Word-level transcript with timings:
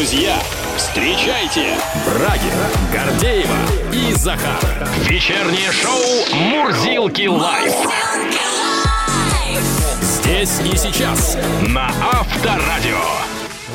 Друзья, 0.00 0.38
встречайте 0.78 1.74
Брагина, 2.06 2.70
Гордеева 2.90 3.54
и 3.92 4.14
Захар. 4.14 4.58
Вечернее 5.00 5.70
шоу 5.70 6.38
«Мурзилки 6.40 7.26
live». 7.26 7.74
Здесь 10.00 10.58
и 10.60 10.74
сейчас 10.74 11.36
на 11.68 11.88
Авторадио. 12.14 12.96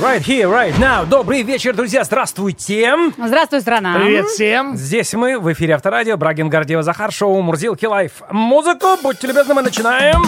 Right 0.02 0.24
here, 0.24 0.50
right 0.52 0.76
now. 0.80 1.06
Добрый 1.06 1.44
вечер, 1.44 1.76
друзья. 1.76 2.04
Здравствуйте. 2.04 2.92
Здравствуй, 3.24 3.62
страна. 3.62 3.94
Привет 4.00 4.26
всем! 4.26 4.76
Здесь 4.76 5.14
мы 5.14 5.38
в 5.38 5.54
эфире 5.54 5.76
Авторадио. 5.76 6.18
Брагин, 6.18 6.50
Гордеева, 6.50 6.82
Захар. 6.82 7.12
Шоу 7.12 7.40
Мурзилки 7.44 7.86
Live. 7.86 8.24
Музыку, 8.32 8.98
будьте 9.04 9.28
любезны, 9.28 9.54
мы 9.54 9.62
начинаем. 9.62 10.24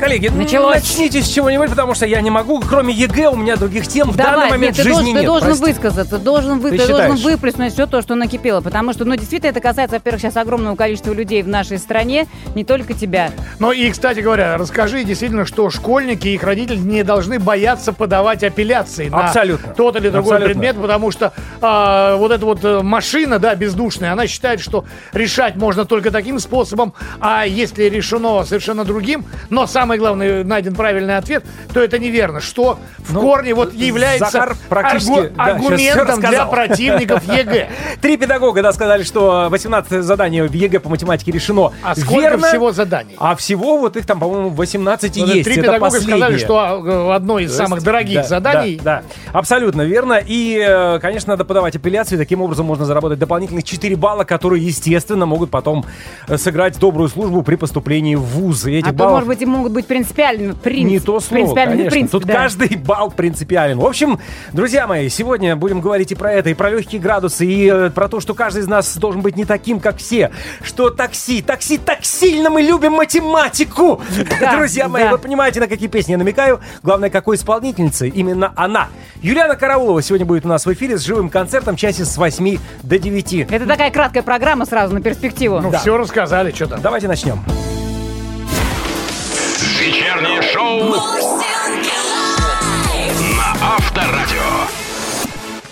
Коллеги, 0.00 0.28
Началось. 0.28 0.74
начните 0.74 1.22
с 1.22 1.28
чего-нибудь, 1.28 1.70
потому 1.70 1.94
что 1.94 2.04
я 2.04 2.20
не 2.20 2.28
могу. 2.30 2.60
Кроме 2.60 2.92
ЕГЭ 2.92 3.28
у 3.28 3.36
меня 3.36 3.56
других 3.56 3.86
тем 3.86 4.10
в 4.10 4.16
Давай, 4.16 4.34
данный 4.34 4.50
момент 4.50 4.76
нет, 4.76 4.76
ты 4.76 4.82
жизни 4.82 4.92
должен, 4.92 5.12
ты 5.14 5.20
нет. 5.20 5.26
должен 5.26 5.48
простите. 5.48 5.72
высказаться, 5.72 6.18
ты 6.18 6.24
должен, 6.24 6.58
вы, 6.58 6.70
Ты 6.72 6.78
ты 6.78 6.88
должен 6.88 7.16
выплеснуть 7.16 7.72
все 7.72 7.86
то, 7.86 8.02
что 8.02 8.14
накипело, 8.16 8.60
потому 8.60 8.92
что, 8.92 9.04
ну, 9.04 9.14
действительно, 9.16 9.50
это 9.50 9.60
касается, 9.60 9.96
во-первых, 9.96 10.20
сейчас 10.20 10.36
огромного 10.36 10.74
количества 10.74 11.12
людей 11.12 11.42
в 11.42 11.48
нашей 11.48 11.78
стране, 11.78 12.26
не 12.54 12.64
только 12.64 12.92
тебя. 12.92 13.30
Ну 13.60 13.70
и, 13.72 13.88
кстати 13.90 14.18
говоря, 14.20 14.58
расскажи 14.58 15.04
действительно, 15.04 15.46
что 15.46 15.70
школьники 15.70 16.26
и 16.28 16.34
их 16.34 16.42
родители 16.42 16.76
не 16.76 17.04
должны 17.04 17.38
бояться 17.38 17.92
подавать 17.92 18.42
апелляции 18.42 19.08
на 19.08 19.26
Абсолютно. 19.28 19.74
тот 19.74 19.96
или 19.96 20.08
другой 20.10 20.36
Абсолютно. 20.36 20.60
предмет, 20.60 20.82
потому 20.82 21.12
что 21.12 21.32
а, 21.62 22.16
вот 22.16 22.32
эта 22.32 22.44
вот 22.44 22.64
э, 22.64 22.82
машина, 22.82 23.38
да, 23.38 23.54
бездушная, 23.54 24.12
она 24.12 24.26
считает, 24.26 24.60
что 24.60 24.84
решать 25.12 25.54
можно 25.56 25.84
только 25.84 26.10
таким 26.10 26.38
способом, 26.40 26.94
а 27.20 27.44
если 27.46 27.84
решено 27.84 28.44
совершенно 28.44 28.84
другим, 28.84 29.24
но 29.50 29.66
самое 29.84 30.00
главное, 30.00 30.44
найден 30.44 30.74
правильный 30.74 31.18
ответ, 31.18 31.44
то 31.74 31.80
это 31.80 31.98
неверно, 31.98 32.40
что 32.40 32.78
в 32.98 33.12
Ну, 33.12 33.20
корне 33.20 33.54
вот 33.54 33.74
является 33.74 34.30
Захар 34.30 34.56
практически, 34.70 35.10
аргу- 35.10 35.34
да, 35.36 35.44
аргументом 35.44 36.20
для 36.20 36.46
противников 36.54 37.22
ЕГЭ. 37.24 37.68
Три 38.00 38.16
педагога, 38.16 38.62
да, 38.62 38.72
сказали, 38.72 39.02
что 39.02 39.48
18 39.50 40.02
заданий 40.02 40.40
в 40.40 40.52
ЕГЭ 40.54 40.80
по 40.80 40.88
математике 40.88 41.32
решено. 41.32 41.72
А 41.82 41.94
сколько 41.94 42.20
Верно. 42.22 42.48
всего 42.48 42.72
заданий? 42.72 43.14
А 43.18 43.36
всего 43.36 43.76
вот 43.76 43.98
их 43.98 44.06
там, 44.06 44.20
по-моему, 44.20 44.48
18 44.48 45.16
и 45.16 45.20
Вот 45.20 45.28
есть. 45.34 45.44
Три 45.44 45.52
Это 45.56 45.62
педагога 45.64 45.90
сказали, 45.90 46.20
последнее. 46.20 46.38
что 46.38 46.56
а, 46.58 47.16
одно 47.16 47.38
из 47.38 47.50
То 47.50 47.56
самых 47.58 47.74
есть, 47.76 47.84
дорогих 47.84 48.16
да, 48.16 48.22
заданий 48.24 48.80
Да, 48.82 49.02
да, 49.02 49.38
абсолютно 49.38 49.82
верно. 49.82 50.18
И, 50.26 50.58
э, 50.66 50.98
конечно, 51.00 51.34
надо 51.34 51.44
подавать 51.44 51.76
апелляцию. 51.76 52.16
Таким 52.16 52.40
образом 52.40 52.64
можно 52.64 52.86
заработать 52.86 53.18
дополнительных 53.18 53.64
4 53.64 53.96
балла, 53.96 54.24
которые, 54.24 54.64
естественно, 54.64 55.26
могут 55.26 55.50
потом 55.50 55.84
э, 56.26 56.38
сыграть 56.38 56.78
добрую 56.78 57.10
службу 57.10 57.42
при 57.42 57.56
поступлении 57.56 58.14
в 58.14 58.22
вуз. 58.22 58.64
И 58.64 58.72
этих 58.72 58.88
а 58.88 58.92
то, 58.92 58.96
баллов 58.96 59.12
может 59.12 59.28
быть, 59.28 59.42
и 59.42 59.46
могут 59.46 59.72
быть 59.74 59.86
принципиальными. 59.86 60.52
Принцип, 60.52 60.90
не 60.90 60.98
то 61.00 61.20
слово, 61.20 61.40
принципиальными 61.40 61.76
конечно. 61.78 61.90
принципы, 61.90 62.18
Тут 62.18 62.26
да. 62.26 62.34
каждый 62.34 62.76
балл 62.76 63.10
принципиален. 63.10 63.78
В 63.78 63.84
общем, 63.84 64.18
друзья 64.52 64.86
мои, 64.86 65.08
сегодня 65.08 65.54
будем 65.56 65.80
говорить 65.80 66.12
и 66.12 66.14
про 66.14 66.32
это, 66.32 66.50
и 66.50 66.54
про 66.54 66.70
легкие 66.70 67.00
градусы, 67.00 67.44
и 67.44 67.68
э, 67.70 67.90
про 67.90 68.08
то, 68.08 68.20
что 68.20 68.34
каждый 68.34 68.62
из 68.62 68.66
нас 68.68 68.96
должен 68.96 69.20
быть 69.20 69.36
не 69.36 69.44
таким, 69.44 69.80
как 69.80 69.98
все. 69.98 70.30
Что 70.62 70.90
такси, 70.90 71.42
такси, 71.42 71.76
так 71.78 72.04
сильно 72.04 72.48
мы 72.50 72.62
любим 72.62 72.92
математику. 72.92 74.00
Да, 74.40 74.56
Друзья 74.56 74.88
мои, 74.88 75.04
да. 75.04 75.10
вы 75.12 75.18
понимаете, 75.18 75.60
на 75.60 75.66
какие 75.68 75.88
песни 75.88 76.12
я 76.12 76.18
намекаю. 76.18 76.60
Главное, 76.82 77.10
какой 77.10 77.36
исполнительница 77.36 78.06
именно 78.06 78.52
она. 78.56 78.88
Юлиана 79.22 79.56
Караулова 79.56 80.02
сегодня 80.02 80.26
будет 80.26 80.44
у 80.44 80.48
нас 80.48 80.66
в 80.66 80.72
эфире 80.72 80.96
с 80.98 81.02
живым 81.02 81.28
концертом 81.28 81.76
в 81.76 81.78
часе 81.78 82.04
с 82.04 82.16
8 82.16 82.58
до 82.82 82.98
9. 82.98 83.32
Это 83.50 83.66
такая 83.66 83.90
краткая 83.90 84.22
программа 84.22 84.66
сразу 84.66 84.94
на 84.94 85.00
перспективу. 85.00 85.60
Ну, 85.60 85.70
Да. 85.70 85.78
все 85.78 85.96
рассказали, 85.96 86.52
что 86.52 86.66
там. 86.66 86.80
Давайте 86.82 87.08
начнем. 87.08 87.38
Вечернее 90.14 90.42
шоу 90.42 90.78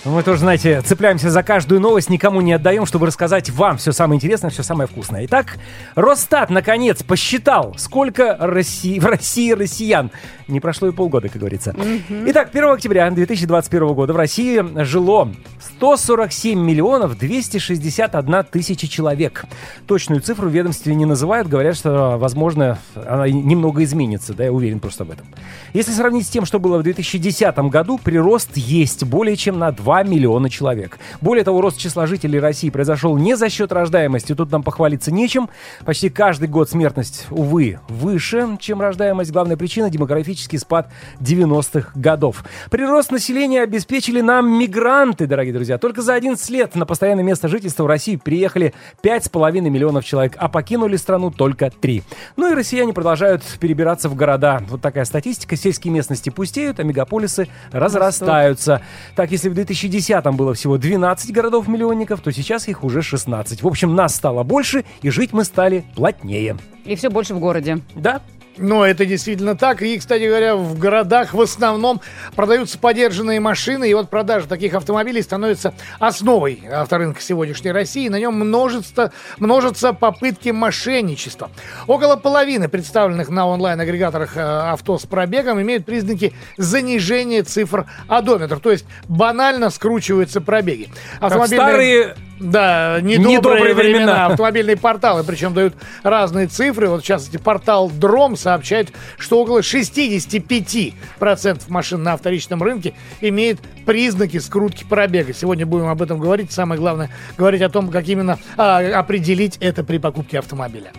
Мы 0.05 0.25
тоже, 0.25 0.41
знаете, 0.41 0.81
цепляемся 0.81 1.31
за 1.31 1.45
каждую 1.45 1.81
новость, 1.81 2.11
никому 2.11 2.41
не 2.41 2.53
отдаем, 2.55 2.87
чтобы 2.87 3.07
рассказать 3.07 3.51
вам 3.51 3.77
все 3.77 3.93
самое 3.93 4.17
интересное, 4.17 4.51
все 4.51 4.65
самое 4.65 4.89
вкусное. 4.89 5.25
Итак, 5.27 5.59
Росстат, 5.95 6.51
наконец, 6.51 7.05
посчитал, 7.05 7.77
сколько 7.79 8.37
России, 8.41 8.99
в 8.99 9.07
России 9.07 9.53
россиян. 9.53 10.11
Не 10.49 10.59
прошло 10.59 10.89
и 10.89 10.93
полгода, 10.93 11.29
как 11.29 11.39
говорится. 11.39 11.77
Итак, 12.27 12.49
1 12.53 12.71
октября 12.71 13.09
2021 13.09 13.95
года 13.95 14.13
в 14.13 14.17
России 14.17 14.61
жило 14.83 15.31
147 15.77 16.59
миллионов 16.59 17.17
261 17.17 18.45
тысяча 18.51 18.89
человек. 18.89 19.45
Точную 19.87 20.21
цифру 20.21 20.49
в 20.49 20.53
ведомстве 20.53 20.97
не 20.97 21.07
называют, 21.07 21.47
говорят, 21.47 21.77
что, 21.77 22.17
возможно, 22.19 22.79
она 22.97 23.29
немного 23.29 23.85
изменится, 23.85 24.35
да, 24.35 24.45
я 24.45 24.53
уверен 24.53 24.81
просто 24.81 25.05
в 25.05 25.13
этом. 25.13 25.29
Если 25.75 25.93
сравнить 25.93 26.27
с 26.27 26.31
тем, 26.31 26.45
что 26.45 26.59
было 26.59 26.79
в 26.79 26.83
2010 26.83 27.57
году, 27.71 28.01
прирост 28.03 28.57
есть 28.57 29.05
более 29.05 29.37
чем 29.37 29.61
на 29.61 29.71
2 29.71 29.92
миллиона 30.03 30.49
человек. 30.49 30.99
Более 31.21 31.45
того, 31.45 31.61
рост 31.61 31.79
числа 31.79 32.07
жителей 32.07 32.41
России 32.41 32.71
произошел 32.71 33.17
не 33.19 33.37
за 33.37 33.49
счет 33.49 33.73
рождаемости, 33.73 34.35
тут 34.35 34.51
нам 34.51 34.63
похвалиться 34.63 35.13
нечем. 35.13 35.51
Почти 35.85 36.09
каждый 36.09 36.49
год 36.49 36.71
смертность, 36.71 37.27
увы, 37.31 37.79
выше, 37.89 38.57
чем 38.61 38.81
рождаемость. 38.81 39.31
Главная 39.33 39.57
причина– 39.57 39.91
демографический 39.91 40.59
спад 40.59 40.89
90-х 41.21 41.91
годов. 41.95 42.45
Прирост 42.71 43.11
населения 43.11 43.63
обеспечили 43.63 44.21
нам 44.21 44.59
мигранты, 44.59 45.27
дорогие 45.27 45.53
друзья. 45.53 45.77
Только 45.77 46.01
за 46.01 46.15
11 46.15 46.49
лет 46.51 46.75
на 46.75 46.87
постоянное 46.87 47.25
место 47.25 47.49
жительства 47.49 47.85
в 47.85 47.87
России 47.87 48.17
приехали 48.17 48.73
5,5 49.03 49.61
миллионов 49.61 50.05
человек, 50.05 50.37
а 50.39 50.49
покинули 50.49 50.97
страну 50.97 51.31
только 51.31 51.71
3. 51.71 52.03
Ну 52.37 52.51
и 52.51 52.55
россияне 52.55 52.93
продолжают 52.93 53.43
перебираться 53.61 54.09
в 54.09 54.15
города. 54.15 54.63
Вот 54.69 54.81
такая 54.81 55.05
статистика. 55.05 55.57
Сельские 55.57 55.93
местности 55.93 56.31
пустеют, 56.31 56.81
а 56.81 56.85
мегаполисы 56.85 57.49
разрастаются. 57.73 58.83
Так, 59.17 59.31
если 59.31 59.49
в 59.49 59.55
2010 59.89 60.37
было 60.37 60.55
всего 60.55 60.79
12 60.79 61.33
городов-миллионников, 61.33 62.21
то 62.21 62.31
сейчас 62.33 62.69
их 62.69 62.85
уже 62.85 63.03
16. 63.03 63.63
В 63.63 63.67
общем, 63.67 63.95
нас 63.95 64.15
стало 64.15 64.43
больше, 64.43 64.85
и 65.03 65.11
жить 65.11 65.33
мы 65.33 65.45
стали 65.45 65.85
плотнее. 65.95 66.57
И 66.85 66.97
все 66.97 67.11
больше 67.11 67.35
в 67.35 67.41
городе. 67.41 67.81
Да? 67.95 68.23
Но 68.59 68.85
это 68.85 69.07
действительно 69.07 69.57
так. 69.57 69.83
И, 69.83 69.99
кстати 69.99 70.25
говоря, 70.25 70.57
в 70.57 70.79
городах 70.79 71.33
в 71.33 71.41
основном 71.41 72.01
продаются 72.37 72.79
подержанные 72.79 73.41
машины. 73.41 73.91
И 73.91 73.95
вот 73.95 74.11
продажа 74.11 74.47
таких 74.47 74.75
автомобилей 74.75 75.23
становится 75.23 75.75
основой 75.99 76.63
авторынка 76.71 77.21
сегодняшней 77.21 77.73
России. 77.73 78.09
На 78.09 78.19
нем 78.19 78.35
множество, 78.35 79.13
множатся 79.39 79.93
попытки 79.93 80.51
мошенничества. 80.51 81.51
Около 81.87 82.17
половины 82.17 82.69
представленных 82.69 83.31
на 83.31 83.47
онлайн-агрегаторах 83.47 84.37
э, 84.37 84.41
авто 84.41 84.99
с 84.99 85.07
пробегом 85.07 85.61
имеют 85.63 85.87
признаки 85.87 86.35
занижения 86.59 87.43
цифр 87.43 87.87
одометра. 88.09 88.59
То 88.59 88.71
есть 88.71 88.85
банально 89.09 89.71
скручиваются 89.71 90.41
пробеги. 90.41 90.91
Как 91.21 91.35
в 91.35 91.47
старые 91.47 92.17
Да, 92.43 92.99
недобрые, 93.01 93.37
Недобрые 93.37 93.75
времена. 93.75 93.99
времена. 93.99 94.27
Автомобильные 94.33 94.77
порталы, 94.77 95.25
причем 95.25 95.55
дают 95.55 95.75
разные 96.03 96.49
цифры. 96.49 96.89
Вот, 96.89 97.03
в 97.03 97.07
частности, 97.07 97.37
портал 97.37 97.89
Дром 97.89 98.37
сообщает, 98.37 98.93
что 99.17 99.41
около 99.41 99.61
65% 99.61 101.63
машин 101.69 102.03
на 102.03 102.17
вторичном 102.17 102.63
рынке 102.63 102.95
имеет 103.21 103.61
признаки 103.87 104.39
скрутки 104.39 104.85
пробега. 104.85 105.33
Сегодня 105.33 105.67
будем 105.67 105.87
об 105.87 106.03
этом 106.03 106.19
говорить. 106.19 106.51
Самое 106.53 106.81
главное, 106.81 107.11
говорить 107.39 107.63
о 107.63 107.69
том, 107.69 107.89
как 107.89 108.09
именно 108.09 108.39
а, 108.57 108.79
определить 108.99 109.57
это 109.61 109.85
при 109.85 109.99
покупке 109.99 110.41
автомобиля. 110.41 110.93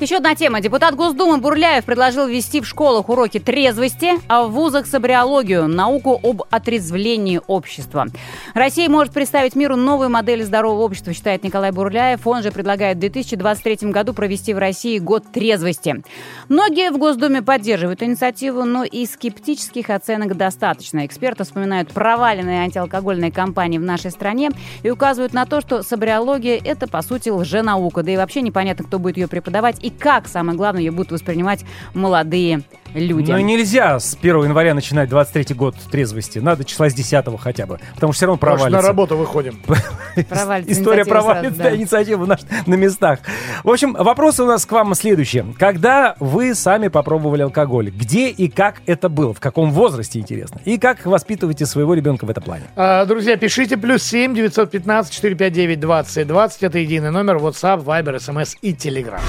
Еще 0.00 0.16
одна 0.16 0.34
тема. 0.34 0.60
Депутат 0.60 0.96
Госдумы 0.96 1.38
Бурляев 1.38 1.84
предложил 1.84 2.26
ввести 2.26 2.60
в 2.60 2.66
школах 2.66 3.08
уроки 3.08 3.38
трезвости, 3.38 4.14
а 4.26 4.42
в 4.42 4.50
вузах 4.50 4.86
собриологию, 4.86 5.68
науку 5.68 6.18
об 6.20 6.42
отрезвлении 6.50 7.40
общества. 7.46 8.06
Россия 8.54 8.88
может 8.88 9.14
представить 9.14 9.54
миру 9.54 9.76
новую 9.76 10.10
модель 10.10 10.42
здорового 10.42 10.82
общества, 10.82 11.12
считает 11.12 11.44
Николай 11.44 11.70
Бурляев. 11.70 12.26
Он 12.26 12.42
же 12.42 12.50
предлагает 12.50 12.96
в 12.96 13.00
2023 13.00 13.90
году 13.90 14.14
провести 14.14 14.52
в 14.52 14.58
России 14.58 14.98
год 14.98 15.30
трезвости. 15.32 16.02
Многие 16.48 16.90
в 16.90 16.98
Госдуме 16.98 17.40
поддерживают 17.40 18.02
инициативу, 18.02 18.64
но 18.64 18.82
и 18.82 19.06
скептических 19.06 19.90
оценок 19.90 20.36
достаточно. 20.36 21.06
Эксперты 21.06 21.44
вспоминают 21.44 21.90
проваленные 21.90 22.62
антиалкогольные 22.62 23.30
кампании 23.30 23.78
в 23.78 23.82
нашей 23.82 24.10
стране 24.10 24.50
и 24.82 24.90
указывают 24.90 25.32
на 25.34 25.46
то, 25.46 25.60
что 25.60 25.84
собриология– 25.84 26.60
это, 26.64 26.88
по 26.88 27.00
сути, 27.00 27.28
лженаука. 27.28 28.02
Да 28.02 28.10
и 28.10 28.16
вообще 28.16 28.42
непонятно, 28.42 28.84
кто 28.84 28.98
будет 28.98 29.18
ее 29.18 29.28
преподавать 29.28 29.83
и 29.84 29.90
как, 29.90 30.28
самое 30.28 30.56
главное, 30.56 30.80
ее 30.82 30.90
будут 30.90 31.12
воспринимать 31.12 31.64
молодые 31.92 32.62
люди. 32.94 33.30
Ну 33.32 33.38
нельзя 33.38 33.98
с 33.98 34.16
1 34.18 34.44
января 34.44 34.72
начинать 34.74 35.08
23 35.10 35.54
год 35.54 35.74
трезвости. 35.90 36.38
Надо 36.38 36.64
числа 36.64 36.88
с 36.88 36.94
10 36.94 37.24
хотя 37.38 37.66
бы. 37.66 37.78
Потому 37.94 38.12
что 38.12 38.18
все 38.18 38.26
равно 38.26 38.38
Потому 38.38 38.58
что 38.58 38.64
провалится. 38.64 38.82
на 38.82 38.88
работу 38.88 39.16
выходим. 39.16 39.60
Провалится 40.28 40.72
История 40.72 41.04
провалится, 41.04 41.62
да, 41.62 41.76
инициатива 41.76 42.38
на 42.66 42.74
местах. 42.74 43.18
В 43.62 43.70
общем, 43.70 43.94
вопросы 43.94 44.42
у 44.42 44.46
нас 44.46 44.64
к 44.64 44.72
вам 44.72 44.94
следующие. 44.94 45.44
Когда 45.58 46.14
вы 46.20 46.54
сами 46.54 46.88
попробовали 46.88 47.42
алкоголь? 47.42 47.90
Где 47.90 48.30
и 48.30 48.48
как 48.48 48.80
это 48.86 49.08
было? 49.08 49.34
В 49.34 49.40
каком 49.40 49.70
возрасте, 49.72 50.20
интересно? 50.20 50.60
И 50.64 50.78
как 50.78 51.04
воспитываете 51.04 51.66
своего 51.66 51.94
ребенка 51.94 52.24
в 52.24 52.30
этом 52.30 52.42
плане? 52.42 52.64
А, 52.76 53.04
Друзья, 53.04 53.36
пишите 53.36 53.76
плюс 53.76 54.02
7 54.04 54.34
915 54.34 55.12
459 55.12 55.80
20 55.80 56.26
20. 56.26 56.62
Это 56.62 56.78
единый 56.78 57.10
номер 57.10 57.36
WhatsApp, 57.36 57.84
Viber, 57.84 58.16
SMS 58.16 58.56
и 58.62 58.72
Telegram. 58.72 59.20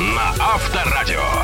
На 0.00 0.32
Авторадио. 0.38 1.39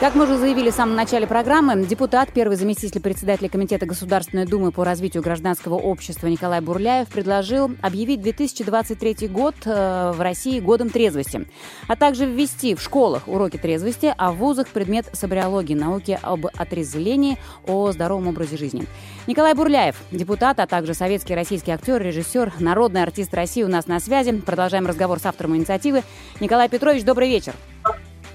Как 0.00 0.14
мы 0.14 0.26
уже 0.26 0.36
заявили 0.36 0.70
в 0.70 0.74
самом 0.74 0.94
начале 0.94 1.26
программы, 1.26 1.84
депутат, 1.84 2.32
первый 2.32 2.56
заместитель 2.56 3.00
председателя 3.00 3.48
Комитета 3.48 3.84
Государственной 3.84 4.46
Думы 4.46 4.70
по 4.70 4.84
развитию 4.84 5.24
гражданского 5.24 5.74
общества 5.74 6.28
Николай 6.28 6.60
Бурляев 6.60 7.08
предложил 7.08 7.72
объявить 7.82 8.22
2023 8.22 9.26
год 9.26 9.56
э, 9.64 10.12
в 10.14 10.20
России 10.20 10.60
годом 10.60 10.90
трезвости, 10.90 11.48
а 11.88 11.96
также 11.96 12.26
ввести 12.26 12.76
в 12.76 12.80
школах 12.80 13.26
уроки 13.26 13.56
трезвости, 13.56 14.14
а 14.16 14.30
в 14.30 14.36
вузах 14.36 14.68
предмет 14.68 15.06
собриологии, 15.14 15.74
науки 15.74 16.16
об 16.22 16.46
отрезвлении, 16.46 17.36
о 17.66 17.90
здоровом 17.90 18.28
образе 18.28 18.56
жизни. 18.56 18.84
Николай 19.26 19.54
Бурляев, 19.54 19.96
депутат, 20.12 20.60
а 20.60 20.68
также 20.68 20.94
советский 20.94 21.34
российский 21.34 21.72
актер, 21.72 22.00
режиссер, 22.00 22.52
народный 22.60 23.02
артист 23.02 23.34
России 23.34 23.64
у 23.64 23.68
нас 23.68 23.88
на 23.88 23.98
связи. 23.98 24.30
Продолжаем 24.30 24.86
разговор 24.86 25.18
с 25.18 25.26
автором 25.26 25.56
инициативы. 25.56 26.04
Николай 26.38 26.68
Петрович, 26.68 27.02
добрый 27.02 27.28
вечер. 27.28 27.54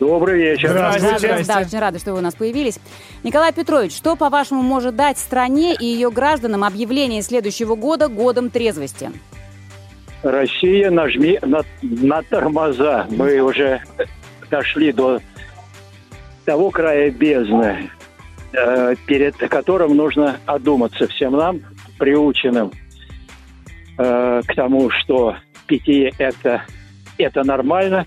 Добрый 0.04 0.38
вечер. 0.38 0.68
Здравствуйте. 0.72 1.28
Рада- 1.28 1.46
Да, 1.48 1.60
очень 1.62 1.80
рада, 1.80 1.98
что 1.98 2.12
вы 2.12 2.18
у 2.18 2.22
нас 2.22 2.36
появились. 2.36 2.78
Николай 3.24 3.54
Петрович, 3.54 3.96
что, 3.96 4.18
по-вашему, 4.18 4.62
может 4.62 4.98
дать 4.98 5.18
стране 5.18 5.74
и 5.74 5.86
ее 5.86 6.12
гражданам 6.12 6.66
объявление 6.66 7.22
следующего 7.22 7.76
года 7.76 8.10
годом 8.10 8.50
трезвости? 8.50 9.12
Россия, 10.22 10.92
нажми 10.92 11.40
на, 11.42 11.62
на 11.82 12.22
тормоза. 12.22 13.08
Мы 13.12 13.40
уже 13.40 13.82
дошли 14.52 14.92
до 14.92 15.22
того 16.44 16.70
края 16.70 17.10
бездны, 17.10 17.90
э, 18.52 18.96
перед 19.08 19.38
которым 19.38 19.96
нужно 19.96 20.36
одуматься 20.46 21.08
всем 21.08 21.32
нам, 21.32 21.62
приученным 21.98 22.74
э, 23.98 24.42
к 24.46 24.54
тому, 24.54 24.90
что 24.90 25.38
питье 25.66 26.12
это, 26.18 26.64
это 27.18 27.46
нормально, 27.46 28.06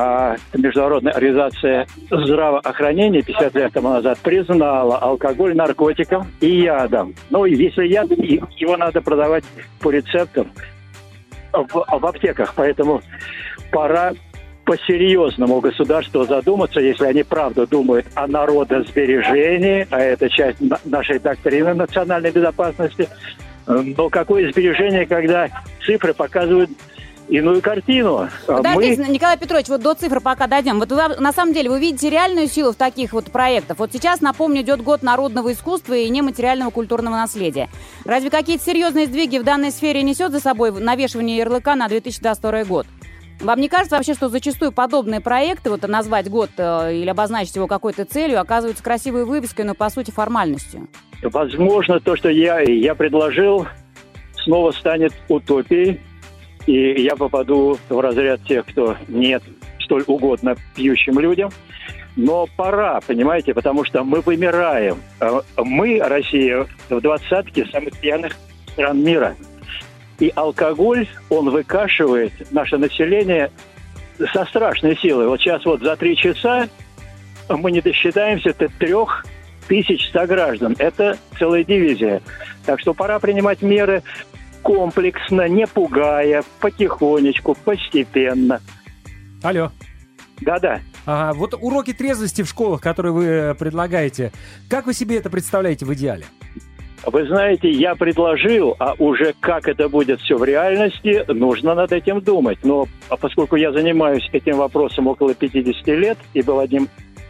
а 0.00 0.36
Международная 0.54 1.12
организация 1.12 1.88
здравоохранения 2.08 3.20
50 3.20 3.54
лет 3.56 3.72
тому 3.72 3.88
назад 3.88 4.16
признала 4.20 4.96
алкоголь 4.96 5.56
наркотиком 5.56 6.28
и 6.40 6.60
ядом. 6.60 7.16
Ну, 7.30 7.44
если 7.46 7.84
яд, 7.84 8.08
его 8.12 8.76
надо 8.76 9.00
продавать 9.00 9.42
по 9.80 9.90
рецептам 9.90 10.52
в, 11.52 11.66
в 11.72 12.06
аптеках. 12.06 12.54
Поэтому 12.54 13.02
пора 13.72 14.12
по-серьезному 14.64 15.60
государству 15.60 16.22
задуматься, 16.22 16.78
если 16.78 17.06
они 17.06 17.24
правда 17.24 17.66
думают 17.66 18.06
о 18.14 18.28
народосбережении, 18.28 19.88
а 19.90 19.98
это 19.98 20.30
часть 20.30 20.60
на- 20.60 20.78
нашей 20.84 21.18
доктрины 21.18 21.74
национальной 21.74 22.30
безопасности. 22.30 23.08
Но 23.66 24.08
какое 24.10 24.52
сбережение, 24.52 25.06
когда 25.06 25.48
цифры 25.84 26.14
показывают 26.14 26.70
иную 27.28 27.60
картину? 27.62 28.28
А 28.46 28.56
Подождите, 28.56 29.04
Николай 29.08 29.38
Петрович, 29.38 29.68
вот 29.68 29.82
до 29.82 29.94
цифр 29.94 30.20
пока 30.20 30.46
дойдем. 30.46 30.78
Вот 30.78 30.90
вы, 30.90 31.08
на 31.18 31.32
самом 31.32 31.52
деле 31.52 31.70
вы 31.70 31.80
видите 31.80 32.10
реальную 32.10 32.48
силу 32.48 32.72
в 32.72 32.76
таких 32.76 33.12
вот 33.12 33.26
проектах. 33.26 33.78
Вот 33.78 33.92
сейчас, 33.92 34.20
напомню, 34.20 34.62
идет 34.62 34.82
год 34.82 35.02
народного 35.02 35.52
искусства 35.52 35.94
и 35.94 36.08
нематериального 36.08 36.70
культурного 36.70 37.16
наследия. 37.16 37.68
Разве 38.04 38.30
какие-то 38.30 38.64
серьезные 38.64 39.06
сдвиги 39.06 39.38
в 39.38 39.44
данной 39.44 39.70
сфере 39.70 40.02
несет 40.02 40.32
за 40.32 40.40
собой 40.40 40.72
навешивание 40.72 41.36
ярлыка 41.36 41.74
на 41.74 41.88
2022 41.88 42.64
год? 42.64 42.86
Вам 43.40 43.60
не 43.60 43.68
кажется 43.68 43.96
вообще, 43.96 44.14
что 44.14 44.28
зачастую 44.28 44.72
подобные 44.72 45.20
проекты, 45.20 45.70
вот 45.70 45.86
назвать 45.86 46.28
год 46.28 46.50
э, 46.56 46.96
или 46.96 47.08
обозначить 47.08 47.54
его 47.54 47.68
какой-то 47.68 48.04
целью, 48.04 48.40
оказываются 48.40 48.82
красивой 48.82 49.24
вывеской, 49.24 49.64
но 49.64 49.74
по 49.74 49.88
сути 49.90 50.10
формальностью? 50.10 50.88
Возможно, 51.22 52.00
то, 52.00 52.16
что 52.16 52.30
я, 52.30 52.60
я 52.60 52.96
предложил, 52.96 53.68
снова 54.42 54.72
станет 54.72 55.12
утопией, 55.28 56.00
и 56.68 57.00
я 57.00 57.16
попаду 57.16 57.78
в 57.88 57.98
разряд 57.98 58.44
тех, 58.44 58.66
кто 58.66 58.94
нет 59.08 59.42
столь 59.80 60.04
угодно 60.06 60.54
пьющим 60.74 61.18
людям. 61.18 61.50
Но 62.14 62.46
пора, 62.58 63.00
понимаете, 63.00 63.54
потому 63.54 63.84
что 63.84 64.04
мы 64.04 64.20
вымираем. 64.20 64.98
А 65.18 65.40
Мы, 65.56 65.98
Россия, 65.98 66.66
в 66.90 67.00
двадцатке 67.00 67.64
самых 67.66 67.98
пьяных 67.98 68.36
стран 68.72 69.02
мира. 69.02 69.34
И 70.18 70.30
алкоголь, 70.34 71.08
он 71.30 71.48
выкашивает 71.48 72.32
наше 72.52 72.76
население 72.76 73.50
со 74.30 74.44
страшной 74.44 74.94
силой. 74.98 75.26
Вот 75.28 75.40
сейчас 75.40 75.64
вот 75.64 75.80
за 75.80 75.96
три 75.96 76.16
часа 76.16 76.68
мы 77.48 77.72
не 77.72 77.80
досчитаемся 77.80 78.52
до 78.52 78.68
трех 78.68 79.24
тысяч 79.68 80.10
сограждан. 80.10 80.76
Это 80.78 81.16
целая 81.38 81.64
дивизия. 81.64 82.20
Так 82.66 82.78
что 82.78 82.92
пора 82.92 83.18
принимать 83.20 83.62
меры 83.62 84.02
комплексно, 84.68 85.48
не 85.48 85.66
пугая, 85.66 86.44
потихонечку, 86.60 87.56
постепенно. 87.64 88.60
Алло. 89.42 89.70
Да-да. 90.42 90.80
Ага, 91.06 91.32
вот 91.38 91.54
уроки 91.58 91.94
трезвости 91.94 92.42
в 92.42 92.48
школах, 92.48 92.82
которые 92.82 93.12
вы 93.12 93.24
э, 93.24 93.54
предлагаете, 93.54 94.30
как 94.68 94.84
вы 94.84 94.92
себе 94.92 95.16
это 95.16 95.30
представляете 95.30 95.86
в 95.86 95.94
идеале? 95.94 96.26
Вы 97.06 97.26
знаете, 97.26 97.70
я 97.70 97.94
предложил, 97.94 98.76
а 98.78 98.92
уже 98.98 99.34
как 99.40 99.68
это 99.68 99.88
будет 99.88 100.20
все 100.20 100.36
в 100.36 100.44
реальности, 100.44 101.24
нужно 101.32 101.74
над 101.74 101.92
этим 101.92 102.20
думать. 102.20 102.58
Но 102.62 102.88
а 103.08 103.16
поскольку 103.16 103.56
я 103.56 103.72
занимаюсь 103.72 104.28
этим 104.32 104.58
вопросом 104.58 105.06
около 105.06 105.32
50 105.32 105.86
лет 105.86 106.18
и 106.34 106.42
был 106.42 106.58
одним 106.58 106.88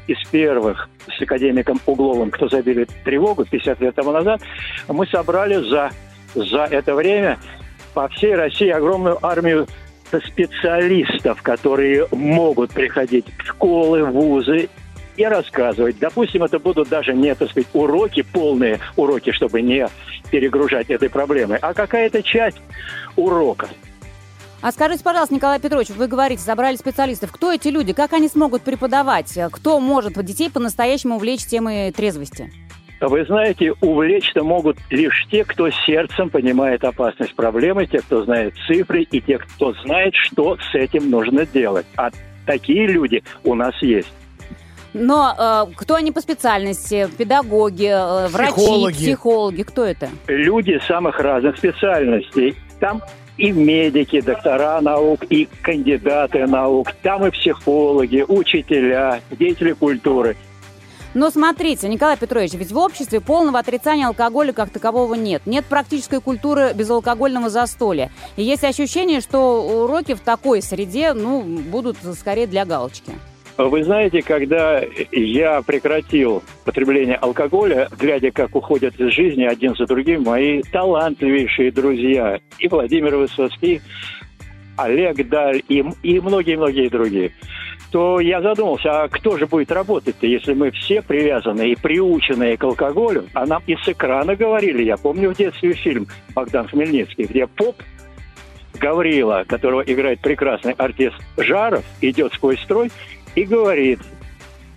из 0.09 0.19
первых 0.31 0.89
с 1.07 1.23
академиком 1.23 1.79
Угловым, 1.87 2.33
кто 2.33 2.49
забили 2.49 2.89
тревогу 3.05 3.45
50 3.45 3.81
лет 3.81 3.95
тому 3.95 4.11
назад, 4.11 4.41
мы 4.89 5.07
собрали 5.07 5.63
за, 5.69 5.91
за 6.35 6.65
это 6.65 6.95
время 6.95 7.39
по 7.95 8.09
всей 8.09 8.35
России 8.35 8.69
огромную 8.69 9.25
армию 9.25 9.67
специалистов, 10.27 11.43
которые 11.43 12.07
могут 12.11 12.71
приходить 12.71 13.27
в 13.39 13.47
школы, 13.47 14.05
вузы 14.05 14.69
и 15.17 15.25
рассказывать. 15.25 15.99
Допустим, 15.99 16.45
это 16.45 16.59
будут 16.59 16.89
даже 16.89 17.13
не, 17.13 17.35
так 17.35 17.51
сказать, 17.51 17.69
уроки, 17.73 18.23
полные 18.23 18.79
уроки, 18.97 19.33
чтобы 19.33 19.61
не 19.63 19.89
перегружать 20.31 20.91
этой 20.91 21.11
проблемой, 21.11 21.59
а 21.61 21.75
какая-то 21.75 22.23
часть 22.23 22.59
урока. 23.17 23.69
А 24.61 24.73
скажите, 24.73 25.05
пожалуйста, 25.05 25.35
Николай 25.35 25.61
Петрович, 25.61 25.91
вы 25.91 26.09
говорите, 26.09 26.43
собрали 26.43 26.77
специалистов. 26.77 27.31
Кто 27.31 27.53
эти 27.53 27.69
люди? 27.69 27.93
Как 27.93 28.13
они 28.13 28.29
смогут 28.29 28.63
преподавать? 28.63 29.39
Кто 29.53 29.79
может 29.79 30.25
детей 30.25 30.51
по-настоящему 30.51 31.17
увлечь 31.17 31.47
темой 31.47 31.93
трезвости? 31.93 32.51
Вы 33.01 33.25
знаете, 33.25 33.73
увлечь-то 33.81 34.43
могут 34.43 34.77
лишь 34.91 35.27
те, 35.31 35.45
кто 35.45 35.71
сердцем 35.71 36.31
понимает 36.31 36.85
опасность 36.85 37.35
проблемы, 37.35 37.87
те, 37.87 38.01
кто 38.01 38.25
знает 38.25 38.55
цифры, 38.67 39.03
и 39.03 39.21
те, 39.21 39.39
кто 39.39 39.73
знает, 39.85 40.15
что 40.15 40.57
с 40.57 40.75
этим 40.75 41.09
нужно 41.11 41.47
делать. 41.47 41.87
А 41.97 42.11
такие 42.45 42.87
люди 42.89 43.23
у 43.45 43.55
нас 43.55 43.75
есть. 43.83 44.13
Но 44.95 45.35
э, 45.39 45.73
кто 45.77 45.95
они 45.95 46.11
по 46.11 46.21
специальности? 46.21 47.09
Педагоги, 47.17 47.87
э, 47.87 48.29
врачи, 48.29 48.53
Психологи. 48.55 48.95
психологи, 48.95 49.63
кто 49.63 49.85
это? 49.85 50.09
Люди 50.27 50.81
самых 50.89 51.21
разных 51.21 51.57
специальностей. 51.59 52.57
Там 52.81 53.03
и 53.37 53.53
медики, 53.53 54.21
доктора 54.21 54.81
наук, 54.81 55.25
и 55.31 55.49
кандидаты 55.63 56.47
наук, 56.47 56.93
там 57.03 57.27
и 57.27 57.31
психологи, 57.31 58.25
учителя, 58.27 59.21
деятели 59.31 59.73
культуры. 59.73 60.37
Но 61.15 61.31
смотрите, 61.31 61.89
Николай 61.89 62.17
Петрович, 62.17 62.53
ведь 62.53 62.73
в 62.73 62.79
обществе 62.79 63.21
полного 63.21 63.59
отрицания 63.59 64.07
алкоголя 64.07 64.53
как 64.53 64.71
такового 64.71 65.15
нет. 65.15 65.43
Нет 65.47 65.65
практической 65.65 66.21
культуры 66.21 66.73
безалкогольного 66.75 67.49
застолья. 67.49 68.11
И 68.37 68.43
есть 68.43 68.65
ощущение, 68.65 69.21
что 69.21 69.63
уроки 69.63 70.15
в 70.15 70.21
такой 70.21 70.63
среде, 70.63 71.15
ну, 71.15 71.43
будут 71.43 71.97
скорее 72.15 72.47
для 72.47 72.65
галочки. 72.65 73.13
Вы 73.57 73.83
знаете, 73.83 74.23
когда 74.23 74.81
я 75.11 75.63
прекратил 75.63 76.45
потребление 76.65 77.17
алкоголя, 77.17 77.89
глядя, 77.99 78.31
как 78.31 78.55
уходят 78.55 79.01
из 79.01 79.13
жизни 79.13 79.43
один 79.43 79.75
за 79.75 79.85
другим 79.87 80.23
мои 80.23 80.63
талантливейшие 80.63 81.73
друзья, 81.73 82.39
и 82.61 82.69
Владимир 82.69 83.17
Высоцкий, 83.17 83.81
Олег 84.77 85.29
Даль, 85.29 85.63
и 85.69 85.85
и 86.05 86.21
многие-многие 86.21 86.89
другие, 86.89 87.33
то 87.91 88.21
я 88.21 88.43
задумался, 88.43 89.03
а 89.05 89.09
кто 89.09 89.39
же 89.39 89.47
будет 89.47 89.73
работать-то, 89.73 90.27
если 90.27 90.53
мы 90.53 90.71
все 90.71 91.01
привязаны 91.01 91.71
и 91.71 91.77
приученные 91.77 92.57
к 92.57 92.65
алкоголю, 92.65 93.27
а 93.33 93.47
нам 93.47 93.63
и 93.67 93.77
с 93.77 93.89
экрана 93.89 94.37
говорили, 94.37 94.83
я 94.83 94.97
помню 94.97 95.31
в 95.31 95.37
детстве 95.37 95.73
фильм 95.73 96.07
Богдан 96.35 96.69
Хмельницкий, 96.69 97.25
где 97.25 97.47
поп 97.47 97.77
Гаврила, 98.79 99.45
которого 99.49 99.81
играет 99.81 100.21
прекрасный 100.21 100.73
артист 100.73 101.17
Жаров, 101.37 101.85
идет 102.01 102.35
сквозь 102.35 102.61
строй 102.61 102.91
и 103.35 103.45
говорит, 103.45 104.01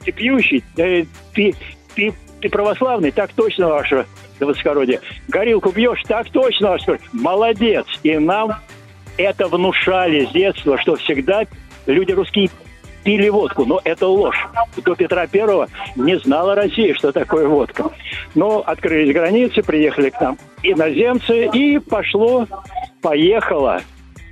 ты 0.05 0.11
пьющий, 0.11 0.63
э, 0.77 1.05
ты, 1.33 1.53
ты, 1.95 2.13
ты 2.39 2.49
православный, 2.49 3.11
так 3.11 3.31
точно, 3.33 3.67
ваше 3.67 4.05
высокородие. 4.39 5.01
Горилку 5.27 5.71
бьешь, 5.71 6.01
так 6.07 6.29
точно, 6.29 6.71
ваше. 6.71 6.99
Молодец. 7.13 7.85
И 8.03 8.17
нам 8.17 8.53
это 9.17 9.47
внушали 9.47 10.25
с 10.25 10.31
детства, 10.31 10.79
что 10.79 10.95
всегда 10.95 11.43
люди 11.85 12.11
русские 12.11 12.49
пили 13.03 13.29
водку, 13.29 13.65
но 13.65 13.81
это 13.83 14.07
ложь. 14.07 14.47
До 14.83 14.95
Петра 14.95 15.27
Первого 15.27 15.67
не 15.95 16.17
знала 16.19 16.55
Россия, 16.55 16.93
что 16.93 17.11
такое 17.11 17.47
водка. 17.47 17.91
Но 18.35 18.59
открылись 18.59 19.13
границы, 19.13 19.63
приехали 19.63 20.09
к 20.09 20.19
нам 20.21 20.37
иноземцы, 20.63 21.47
и 21.53 21.79
пошло, 21.79 22.47
поехало. 23.01 23.81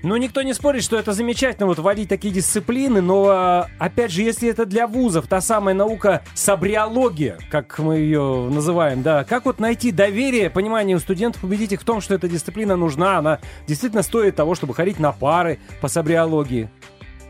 Ну, 0.02 0.16
никто 0.16 0.42
не 0.44 0.54
спорит, 0.54 0.84
что 0.84 0.98
это 0.98 1.12
замечательно, 1.12 1.68
вот 1.68 1.78
вводить 1.78 2.08
такие 2.08 2.34
дисциплины, 2.34 3.02
но, 3.02 3.28
а, 3.28 3.68
опять 3.80 4.12
же, 4.12 4.22
если 4.22 4.50
это 4.50 4.66
для 4.66 4.88
вузов, 4.88 5.28
та 5.28 5.42
самая 5.42 5.76
наука 5.76 6.24
сабриология, 6.34 7.38
как 7.52 7.78
мы 7.80 7.98
ее 7.98 8.48
называем, 8.50 9.04
да, 9.04 9.26
как 9.26 9.44
вот 9.44 9.60
найти 9.60 9.92
доверие, 9.92 10.50
понимание 10.50 10.96
у 10.96 11.00
студентов, 11.00 11.44
убедить 11.44 11.74
их 11.74 11.82
в 11.82 11.84
том, 11.84 12.00
что 12.00 12.16
эта 12.16 12.30
дисциплина 12.30 12.78
нужна, 12.78 13.18
она 13.18 13.40
действительно 13.68 14.02
стоит 14.02 14.38
того, 14.38 14.56
чтобы 14.56 14.74
ходить 14.74 15.00
на 15.00 15.12
пары 15.12 15.60
по 15.82 15.90
сабриологии? 15.90 16.70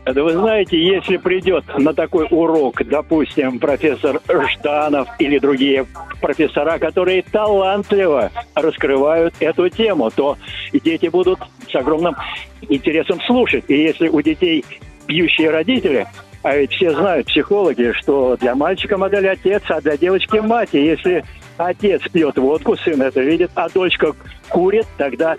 Да 0.04 0.24
вы 0.24 0.32
знаете, 0.32 0.82
если 0.82 1.18
придет 1.18 1.64
на 1.76 1.92
такой 1.92 2.26
урок, 2.30 2.82
допустим, 2.84 3.58
профессор 3.58 4.20
Жданов 4.28 5.08
или 5.18 5.38
другие 5.38 5.86
профессора, 6.20 6.78
которые 6.78 7.22
талантливо 7.22 8.30
раскрывают 8.54 9.34
эту 9.40 9.68
тему, 9.68 10.10
то 10.10 10.36
дети 10.72 11.06
будут 11.06 11.38
с 11.70 11.74
огромным 11.74 12.16
интересом 12.62 13.20
слушать. 13.22 13.64
И 13.68 13.74
если 13.74 14.08
у 14.08 14.20
детей 14.22 14.64
пьющие 15.06 15.50
родители, 15.50 16.06
а 16.42 16.56
ведь 16.56 16.72
все 16.72 16.92
знают, 16.92 17.26
психологи, 17.26 17.92
что 18.00 18.36
для 18.36 18.54
мальчика 18.54 18.96
модель 18.96 19.28
отец, 19.28 19.62
а 19.68 19.80
для 19.80 19.96
девочки 19.96 20.38
мать. 20.38 20.70
И 20.72 20.82
если 20.82 21.24
отец 21.58 22.02
пьет 22.10 22.38
водку, 22.38 22.76
сын 22.76 23.02
это 23.02 23.20
видит, 23.20 23.50
а 23.54 23.68
дочка 23.68 24.12
курит, 24.48 24.86
тогда 24.96 25.36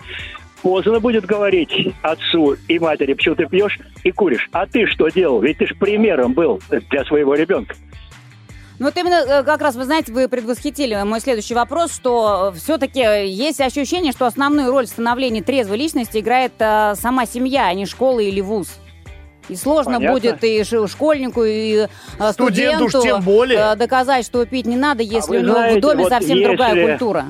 поздно 0.62 1.00
будет 1.00 1.26
говорить 1.26 1.72
отцу 2.02 2.56
и 2.68 2.78
матери, 2.78 3.12
почему 3.14 3.34
ты 3.34 3.46
пьешь 3.46 3.78
и 4.04 4.10
куришь. 4.12 4.48
А 4.52 4.66
ты 4.66 4.86
что 4.86 5.08
делал? 5.08 5.40
Ведь 5.40 5.58
ты 5.58 5.66
же 5.66 5.74
примером 5.74 6.32
был 6.32 6.60
для 6.90 7.04
своего 7.04 7.34
ребенка. 7.34 7.74
Ну 8.78 8.86
вот 8.86 8.96
именно 8.96 9.14
э, 9.14 9.42
как 9.44 9.60
раз, 9.60 9.76
вы 9.76 9.84
знаете, 9.84 10.12
вы 10.12 10.28
предвосхитили 10.28 11.00
мой 11.04 11.20
следующий 11.20 11.54
вопрос, 11.54 11.94
что 11.94 12.52
все-таки 12.56 13.00
есть 13.28 13.60
ощущение, 13.60 14.12
что 14.12 14.26
основную 14.26 14.70
роль 14.72 14.86
в 14.86 14.88
становлении 14.88 15.40
трезвой 15.40 15.76
личности 15.76 16.18
играет 16.18 16.52
э, 16.58 16.94
сама 16.96 17.26
семья, 17.26 17.66
а 17.66 17.74
не 17.74 17.86
школа 17.86 18.20
или 18.20 18.40
вуз. 18.40 18.78
И 19.48 19.56
сложно 19.56 19.94
Понятно. 19.94 20.12
будет 20.14 20.44
и 20.44 20.64
школьнику, 20.88 21.44
и 21.44 21.86
э, 22.18 22.32
Студенту 22.32 22.84
уж 22.86 22.90
студенту 22.92 23.02
тем 23.02 23.20
более. 23.22 23.58
э, 23.58 23.76
доказать, 23.76 24.24
что 24.24 24.44
пить 24.46 24.66
не 24.66 24.76
надо, 24.76 25.02
если 25.02 25.30
вы 25.30 25.38
у 25.38 25.42
него 25.42 25.52
знаете, 25.54 25.78
в 25.78 25.82
доме 25.82 26.02
вот 26.04 26.08
совсем 26.08 26.42
другая 26.42 26.74
если- 26.74 26.90
культура. 26.90 27.24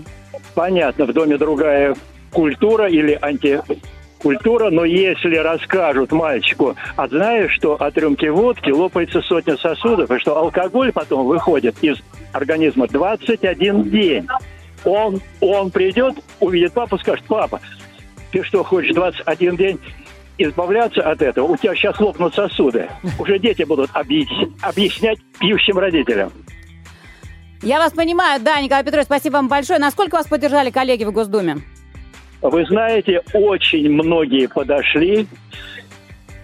Понятно, 0.54 1.06
в 1.06 1.12
доме 1.12 1.36
другая 1.38 1.96
культура 2.32 2.88
или 2.88 3.18
антикультура, 3.20 4.70
но 4.70 4.84
если 4.84 5.36
расскажут 5.36 6.12
мальчику, 6.12 6.74
а 6.96 7.08
знаешь, 7.08 7.52
что 7.52 7.74
от 7.74 7.96
рюмки 7.98 8.26
водки 8.26 8.70
лопается 8.70 9.20
сотня 9.22 9.56
сосудов, 9.56 10.10
и 10.10 10.18
что 10.18 10.36
алкоголь 10.36 10.92
потом 10.92 11.26
выходит 11.26 11.76
из 11.82 11.98
организма 12.32 12.88
21 12.88 13.84
день, 13.84 14.26
он, 14.84 15.20
он 15.40 15.70
придет, 15.70 16.16
увидит 16.40 16.72
папу, 16.72 16.98
скажет, 16.98 17.24
папа, 17.28 17.60
ты 18.32 18.42
что, 18.42 18.64
хочешь 18.64 18.94
21 18.94 19.56
день 19.56 19.78
избавляться 20.38 21.02
от 21.02 21.22
этого? 21.22 21.46
У 21.46 21.56
тебя 21.56 21.74
сейчас 21.74 22.00
лопнут 22.00 22.34
сосуды. 22.34 22.88
Уже 23.18 23.38
дети 23.38 23.62
будут 23.62 23.90
объяс- 23.92 24.50
объяснять 24.62 25.18
пьющим 25.38 25.78
родителям. 25.78 26.32
Я 27.62 27.78
вас 27.78 27.92
понимаю, 27.92 28.40
да, 28.42 28.60
Николай 28.60 28.82
Петрович, 28.82 29.06
спасибо 29.06 29.34
вам 29.34 29.48
большое. 29.48 29.78
Насколько 29.78 30.16
вас 30.16 30.26
поддержали 30.26 30.70
коллеги 30.70 31.04
в 31.04 31.12
Госдуме? 31.12 31.58
Вы 32.42 32.66
знаете, 32.66 33.22
очень 33.32 33.88
многие 33.90 34.48
подошли, 34.48 35.26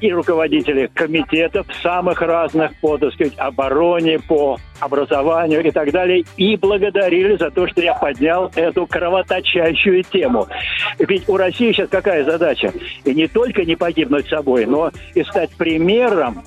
и 0.01 0.13
руководители 0.13 0.89
комитетов 0.95 1.67
самых 1.83 2.23
разных 2.23 2.73
по, 2.81 2.97
так 2.99 3.13
сказать, 3.15 3.35
обороне, 3.37 4.21
по 4.21 4.57
образованию 4.79 5.65
и 5.65 5.71
так 5.71 5.91
далее, 5.91 6.25
и 6.37 6.57
благодарили 6.57 7.37
за 7.37 7.51
то, 7.51 7.67
что 7.67 7.83
я 7.83 7.95
поднял 7.95 8.51
эту 8.55 8.87
кровоточащую 8.87 10.05
тему. 10.05 10.47
Ведь 11.01 11.29
у 11.29 11.37
России 11.37 11.73
сейчас 11.73 11.89
какая 11.89 12.25
задача? 12.25 12.73
И 13.05 13.15
не 13.15 13.27
только 13.27 13.65
не 13.65 13.75
погибнуть 13.75 14.29
собой, 14.29 14.67
но 14.67 14.93
и 15.15 15.25
стать 15.25 15.51
примером 15.51 16.45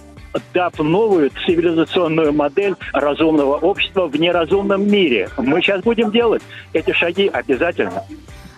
дав 0.54 0.80
новую 0.80 1.30
цивилизационную 1.46 2.32
модель 2.32 2.76
разумного 2.94 3.58
общества 3.58 4.08
в 4.08 4.18
неразумном 4.18 4.90
мире. 4.90 5.28
Мы 5.38 5.62
сейчас 5.62 5.82
будем 5.82 6.10
делать 6.12 6.42
эти 6.72 6.92
шаги 6.92 7.28
обязательно. 7.28 8.04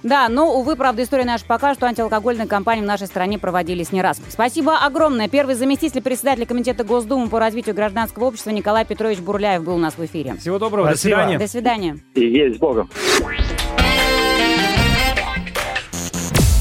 Да, 0.04 0.28
но, 0.30 0.54
увы, 0.58 0.76
правда, 0.76 1.04
история 1.04 1.24
наша 1.26 1.46
покажет, 1.46 1.78
что 1.78 1.88
антиалкогольные 1.88 2.48
кампании 2.48 2.82
в 2.82 2.86
нашей 2.86 3.08
стране 3.08 3.40
проводились 3.40 3.92
не 3.92 4.02
раз. 4.02 4.22
Спасибо 4.30 4.78
огромное. 4.78 5.30
Первый 5.30 5.56
заместитель 5.56 6.02
председателя 6.02 6.46
Комитета 6.46 6.84
Госдумы 6.84 7.30
по 7.30 7.40
развитию 7.40 7.74
гражданского 7.74 8.26
общества 8.26 8.50
Николай 8.50 8.86
Петрович 8.86 9.20
Бурляев 9.20 9.64
был 9.64 9.76
у 9.76 9.80
нас 9.80 9.98
в 9.98 10.06
эфире. 10.06 10.36
Всего 10.36 10.60
доброго, 10.60 10.88
Спасибо. 10.88 11.16
до 11.16 11.22
свидания. 11.22 11.40
До 11.40 11.48
свидания. 11.48 12.00
И 12.16 12.26
есть 12.26 12.58
с 12.58 12.60
Богом. 12.60 12.90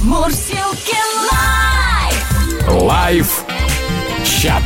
Мурзилки 0.03 0.97
live! 1.31 2.83
Live 2.83 3.45
чат. 4.25 4.63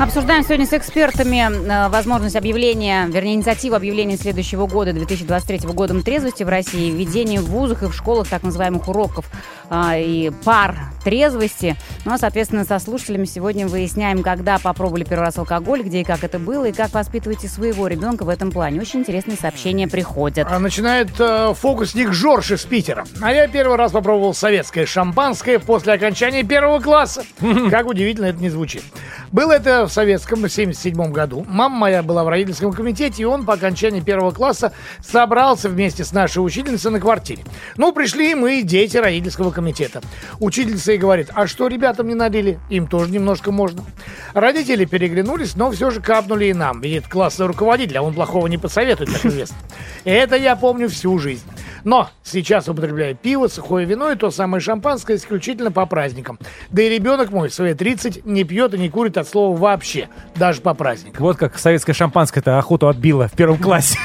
Обсуждаем 0.00 0.44
сегодня 0.44 0.64
с 0.64 0.72
экспертами 0.72 1.42
э, 1.42 1.88
возможность 1.90 2.34
объявления, 2.34 3.06
вернее, 3.08 3.34
инициативу 3.34 3.76
объявления 3.76 4.16
следующего 4.16 4.66
года, 4.66 4.94
2023 4.94 5.68
годом 5.74 6.02
трезвости 6.02 6.42
в 6.42 6.48
России, 6.48 6.90
введение 6.90 7.42
в 7.42 7.50
вузах 7.50 7.82
и 7.82 7.86
в 7.86 7.92
школах 7.94 8.26
так 8.26 8.42
называемых 8.42 8.88
уроков 8.88 9.26
а, 9.68 9.98
и 9.98 10.30
пар 10.44 10.74
трезвости. 11.04 11.76
Ну, 12.04 12.12
а, 12.12 12.18
соответственно, 12.18 12.64
со 12.64 12.78
слушателями 12.78 13.24
сегодня 13.24 13.66
выясняем, 13.66 14.22
когда 14.22 14.58
попробовали 14.58 15.04
первый 15.04 15.24
раз 15.24 15.38
алкоголь, 15.38 15.82
где 15.82 16.00
и 16.00 16.04
как 16.04 16.24
это 16.24 16.38
было, 16.38 16.66
и 16.66 16.72
как 16.72 16.92
воспитываете 16.92 17.48
своего 17.48 17.86
ребенка 17.86 18.24
в 18.24 18.28
этом 18.28 18.50
плане. 18.50 18.80
Очень 18.80 19.00
интересные 19.00 19.36
сообщения 19.36 19.86
приходят. 19.86 20.48
А 20.50 20.58
начинает 20.58 21.10
э, 21.18 21.54
фокусник 21.54 22.12
Жорж 22.12 22.50
из 22.52 22.64
Питера. 22.64 23.04
А 23.20 23.32
я 23.32 23.46
первый 23.48 23.76
раз 23.76 23.92
попробовал 23.92 24.34
советское 24.34 24.86
шампанское 24.86 25.58
после 25.58 25.92
окончания 25.92 26.42
первого 26.42 26.80
класса. 26.80 27.24
Как 27.70 27.86
удивительно 27.86 28.26
это 28.26 28.40
не 28.40 28.50
звучит. 28.50 28.82
Было 29.30 29.52
это 29.52 29.86
в 29.90 29.92
советском, 29.92 30.42
в 30.42 30.48
77 30.48 31.12
году. 31.12 31.44
Мама 31.48 31.76
моя 31.76 32.02
была 32.02 32.24
в 32.24 32.28
родительском 32.28 32.72
комитете, 32.72 33.22
и 33.22 33.26
он 33.26 33.44
по 33.44 33.54
окончании 33.54 34.00
первого 34.00 34.30
класса 34.30 34.72
собрался 35.00 35.68
вместе 35.68 36.04
с 36.04 36.12
нашей 36.12 36.38
учительницей 36.38 36.90
на 36.90 37.00
квартире. 37.00 37.42
Ну, 37.76 37.92
пришли 37.92 38.34
мы, 38.34 38.62
дети 38.62 38.96
родительского 38.96 39.50
комитета. 39.50 40.00
Учительница 40.38 40.92
и 40.92 40.98
говорит, 40.98 41.30
а 41.34 41.46
что 41.46 41.66
ребятам 41.66 42.06
не 42.06 42.14
налили? 42.14 42.60
Им 42.70 42.86
тоже 42.86 43.10
немножко 43.10 43.50
можно. 43.50 43.84
Родители 44.32 44.84
переглянулись, 44.84 45.56
но 45.56 45.70
все 45.72 45.90
же 45.90 46.00
капнули 46.00 46.46
и 46.46 46.54
нам. 46.54 46.80
Видит 46.80 47.08
классный 47.08 47.46
руководитель, 47.46 47.98
а 47.98 48.02
он 48.02 48.14
плохого 48.14 48.46
не 48.46 48.58
посоветует, 48.58 49.12
так 49.12 49.26
известно. 49.26 49.56
Это 50.04 50.36
я 50.36 50.54
помню 50.54 50.88
всю 50.88 51.18
жизнь. 51.18 51.44
Но 51.84 52.10
сейчас 52.22 52.68
употребляю 52.68 53.16
пиво, 53.16 53.48
сухое 53.48 53.86
вино 53.86 54.10
и 54.12 54.16
то 54.16 54.30
самое 54.30 54.60
шампанское 54.60 55.16
исключительно 55.16 55.72
по 55.72 55.86
праздникам. 55.86 56.38
Да 56.70 56.82
и 56.82 56.88
ребенок 56.88 57.30
мой 57.30 57.50
свои 57.50 57.74
30 57.74 58.26
не 58.26 58.44
пьет 58.44 58.74
и 58.74 58.78
не 58.78 58.88
курит 58.88 59.16
от 59.16 59.28
слова 59.28 59.56
вообще, 59.56 60.08
даже 60.36 60.60
по 60.60 60.74
праздникам. 60.74 61.22
Вот 61.24 61.36
как 61.36 61.58
советское 61.58 61.92
шампанское-то 61.92 62.58
охоту 62.58 62.88
отбило 62.88 63.28
в 63.28 63.32
первом 63.32 63.58
классе. 63.58 63.98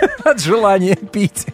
От 0.24 0.40
желания 0.40 0.96
пить. 0.96 1.46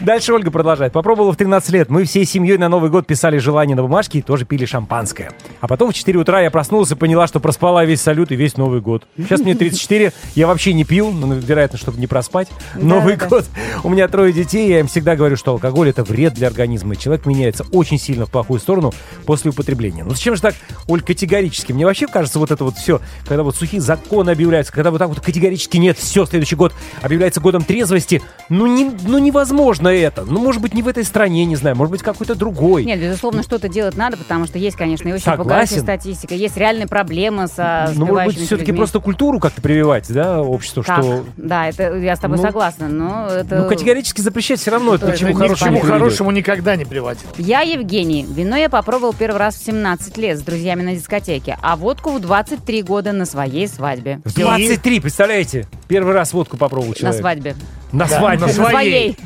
Дальше 0.00 0.32
Ольга 0.32 0.50
продолжает. 0.50 0.92
Попробовала 0.92 1.32
в 1.32 1.36
13 1.36 1.70
лет. 1.70 1.90
Мы 1.90 2.04
всей 2.04 2.24
семьей 2.24 2.58
на 2.58 2.68
Новый 2.68 2.90
год 2.90 3.06
писали 3.06 3.38
желание 3.38 3.76
на 3.76 3.82
бумажке 3.82 4.20
и 4.20 4.22
тоже 4.22 4.44
пили 4.44 4.64
шампанское. 4.64 5.32
А 5.60 5.68
потом 5.68 5.90
в 5.90 5.94
4 5.94 6.18
утра 6.18 6.40
я 6.40 6.50
проснулась 6.50 6.90
и 6.90 6.94
поняла, 6.94 7.26
что 7.26 7.40
проспала 7.40 7.84
весь 7.84 8.00
салют 8.00 8.30
и 8.32 8.36
весь 8.36 8.56
Новый 8.56 8.80
год. 8.80 9.06
Сейчас 9.16 9.40
мне 9.40 9.54
34, 9.54 10.12
я 10.34 10.46
вообще 10.46 10.72
не 10.72 10.84
пью, 10.84 11.10
ну, 11.10 11.34
вероятно, 11.34 11.78
чтобы 11.78 11.98
не 11.98 12.06
проспать. 12.06 12.48
Новый 12.74 13.16
да. 13.16 13.26
год. 13.26 13.44
У 13.84 13.88
меня 13.88 14.08
трое 14.08 14.32
детей, 14.32 14.68
я 14.68 14.80
им 14.80 14.86
всегда 14.86 15.16
говорю, 15.16 15.36
что 15.36 15.52
алкоголь 15.52 15.90
это 15.90 16.02
вред 16.04 16.34
для 16.34 16.48
организма. 16.48 16.96
Человек 16.96 17.26
меняется 17.26 17.64
очень 17.72 17.98
сильно 17.98 18.26
в 18.26 18.30
плохую 18.30 18.60
сторону 18.60 18.92
после 19.26 19.50
употребления. 19.50 20.04
Ну 20.04 20.10
зачем 20.10 20.34
же 20.34 20.42
так, 20.42 20.54
Оль, 20.88 21.02
категорически? 21.02 21.72
Мне 21.72 21.84
вообще 21.84 22.06
кажется, 22.06 22.38
вот 22.38 22.50
это 22.50 22.64
вот 22.64 22.76
все, 22.76 23.00
когда 23.26 23.42
вот 23.42 23.56
сухие 23.56 23.80
законы 23.80 24.30
объявляются, 24.30 24.72
когда 24.72 24.90
вот 24.90 24.98
так 24.98 25.08
вот 25.08 25.20
категорически 25.20 25.76
нет, 25.76 25.98
все, 25.98 26.26
следующий 26.26 26.56
год 26.56 26.72
объявляется 27.02 27.40
годом 27.40 27.64
трезвости, 27.72 28.22
ну, 28.48 28.66
не, 28.66 28.90
ну 29.06 29.18
невозможно 29.18 29.88
это. 29.88 30.24
Ну, 30.24 30.40
может 30.40 30.60
быть, 30.60 30.74
не 30.74 30.82
в 30.82 30.88
этой 30.88 31.04
стране, 31.04 31.44
не 31.44 31.56
знаю, 31.56 31.76
может 31.76 31.92
быть, 31.92 32.02
какой-то 32.02 32.34
другой. 32.34 32.84
Нет, 32.84 33.00
безусловно, 33.00 33.42
что-то 33.42 33.68
делать 33.68 33.96
надо, 33.96 34.16
потому 34.16 34.46
что 34.46 34.58
есть, 34.58 34.76
конечно, 34.76 35.08
и 35.08 35.12
очень 35.12 35.24
Согласен. 35.24 35.44
пугающая 35.44 35.80
статистика. 35.80 36.34
Есть 36.34 36.56
реальные 36.56 36.86
проблемы 36.88 37.46
со 37.46 37.90
ну, 37.94 38.06
может 38.06 38.26
быть, 38.26 38.36
все-таки 38.36 38.72
людьми. 38.72 38.78
просто 38.78 39.00
культуру 39.00 39.38
как-то 39.38 39.62
прививать, 39.62 40.12
да, 40.12 40.40
обществу, 40.42 40.82
Так, 40.82 41.02
что... 41.02 41.24
да, 41.36 41.68
это 41.68 41.96
я 41.96 42.16
с 42.16 42.18
тобой 42.18 42.38
Ну, 42.38 42.42
согласна, 42.42 42.88
но 42.88 43.26
это... 43.28 43.62
Ну, 43.62 43.68
категорически 43.68 44.20
запрещать 44.20 44.60
все 44.60 44.70
равно, 44.70 44.94
это 44.94 45.06
ни 45.06 45.12
к 45.12 45.16
чему 45.16 45.30
Ни 45.30 45.34
к 45.34 45.38
хорошему 45.38 45.74
не 45.74 45.80
хорошему 45.80 46.30
никогда 46.30 46.76
не 46.76 46.84
приводит. 46.84 47.20
Я 47.38 47.60
Евгений. 47.60 48.26
Вино 48.28 48.56
я 48.56 48.68
попробовал 48.68 49.12
первый 49.14 49.38
раз 49.38 49.56
в 49.56 49.64
17 49.64 50.16
лет 50.18 50.38
с 50.38 50.42
друзьями 50.42 50.82
на 50.82 50.94
дискотеке, 50.94 51.56
а 51.62 51.76
водку 51.76 52.10
в 52.10 52.20
23 52.20 52.82
года 52.82 53.12
на 53.12 53.26
своей 53.26 53.68
свадьбе. 53.68 54.20
В 54.24 54.34
23, 54.34 55.00
представляете? 55.00 55.66
Первый 55.88 56.14
раз 56.14 56.32
водку 56.32 56.56
попробовал 56.56 56.90
На 56.90 56.94
человек. 56.96 57.20
свадьбе. 57.20 57.56
На 57.92 58.06
Да, 58.06 58.18
свадьбе. 58.18 58.46
на 58.46 58.52
своей. 58.52 58.70
своей. 58.70 59.16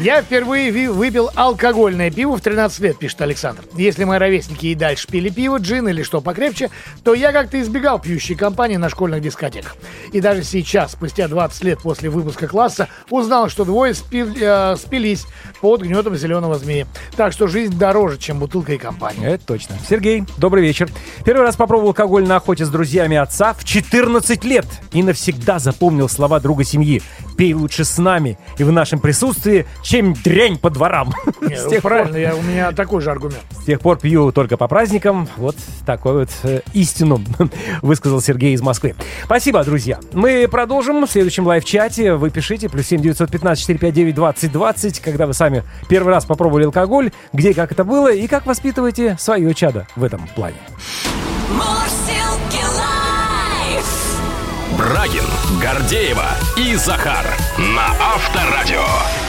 Я 0.00 0.22
впервые 0.22 0.70
ви- 0.70 0.88
выпил 0.88 1.30
алкогольное 1.34 2.10
пиво 2.10 2.36
в 2.36 2.40
13 2.40 2.80
лет, 2.80 2.98
пишет 2.98 3.20
Александр. 3.20 3.62
Если 3.74 4.04
мои 4.04 4.18
ровесники 4.18 4.66
и 4.66 4.74
дальше 4.76 5.06
пили 5.08 5.28
пиво, 5.28 5.58
джин 5.58 5.88
или 5.88 6.02
что 6.04 6.20
покрепче, 6.20 6.70
то 7.04 7.14
я 7.14 7.32
как-то 7.32 7.60
избегал 7.60 7.98
пьющей 8.00 8.34
компании 8.36 8.76
на 8.76 8.88
школьных 8.90 9.20
дискотеках. 9.22 9.76
И 10.12 10.20
даже 10.20 10.42
сейчас, 10.44 10.92
спустя 10.92 11.26
20 11.28 11.64
лет 11.64 11.78
после 11.80 12.10
выпуска 12.10 12.46
класса, 12.46 12.88
узнал, 13.10 13.48
что 13.48 13.64
двое 13.64 13.92
спи- 13.94 14.24
э, 14.40 14.76
спились 14.76 15.26
под 15.60 15.82
гнетом 15.82 16.16
зеленого 16.16 16.56
змея. 16.58 16.86
Так 17.16 17.32
что 17.32 17.46
жизнь 17.48 17.76
дороже, 17.76 18.18
чем 18.18 18.38
бутылка 18.38 18.72
и 18.72 18.78
компания. 18.78 19.26
Это 19.26 19.46
точно. 19.46 19.76
Сергей, 19.88 20.24
добрый 20.38 20.62
вечер. 20.62 20.88
Первый 21.24 21.42
раз 21.42 21.56
попробовал 21.56 21.88
алкоголь 21.88 22.26
на 22.26 22.36
охоте 22.36 22.64
с 22.64 22.68
друзьями 22.68 23.16
отца 23.16 23.52
в 23.52 23.64
14 23.64 24.44
лет 24.44 24.66
и 24.92 25.02
навсегда 25.02 25.58
запомнил 25.58 26.08
слова 26.08 26.38
друга 26.40 26.62
семьи. 26.64 27.02
Пей 27.38 27.54
лучше 27.54 27.84
с 27.84 27.96
нами 27.98 28.36
и 28.58 28.64
в 28.64 28.72
нашем 28.72 28.98
присутствии, 28.98 29.64
чем 29.82 30.12
дрянь 30.12 30.58
по 30.58 30.70
дворам. 30.70 31.14
Не, 31.40 31.56
С 31.56 31.64
ну, 31.64 31.70
тех 31.70 31.82
пор- 31.82 31.92
правильно, 31.92 32.16
я, 32.16 32.34
у 32.34 32.42
меня 32.42 32.72
такой 32.72 33.00
же 33.00 33.12
аргумент. 33.12 33.44
С 33.52 33.64
тех 33.64 33.80
пор 33.80 33.96
пью 33.98 34.32
только 34.32 34.56
по 34.56 34.66
праздникам. 34.66 35.28
Вот 35.36 35.54
такой 35.86 36.14
вот 36.14 36.30
э, 36.42 36.62
истину 36.72 37.22
высказал 37.82 38.20
Сергей 38.20 38.54
из 38.54 38.60
Москвы. 38.60 38.96
Спасибо, 39.24 39.62
друзья. 39.62 40.00
Мы 40.12 40.48
продолжим 40.50 41.06
в 41.06 41.10
следующем 41.10 41.46
live-чате. 41.46 42.14
Вы 42.14 42.30
пишите, 42.30 42.68
плюс 42.68 42.86
7 42.86 43.00
915 43.00 43.60
459 43.60 44.14
20 44.16 44.50
20, 44.50 45.00
когда 45.00 45.28
вы 45.28 45.32
сами 45.32 45.62
первый 45.88 46.12
раз 46.12 46.24
попробовали 46.24 46.64
алкоголь, 46.64 47.12
где 47.32 47.52
и 47.52 47.54
как 47.54 47.70
это 47.70 47.84
было, 47.84 48.12
и 48.12 48.26
как 48.26 48.46
воспитываете 48.46 49.16
свое 49.20 49.54
чадо 49.54 49.86
в 49.94 50.02
этом 50.02 50.26
плане. 50.34 50.56
Live. 51.50 52.07
Брагин, 54.78 55.24
Гордеева 55.60 56.28
и 56.56 56.76
Захар 56.76 57.36
на 57.58 58.14
Авторадио. 58.14 59.27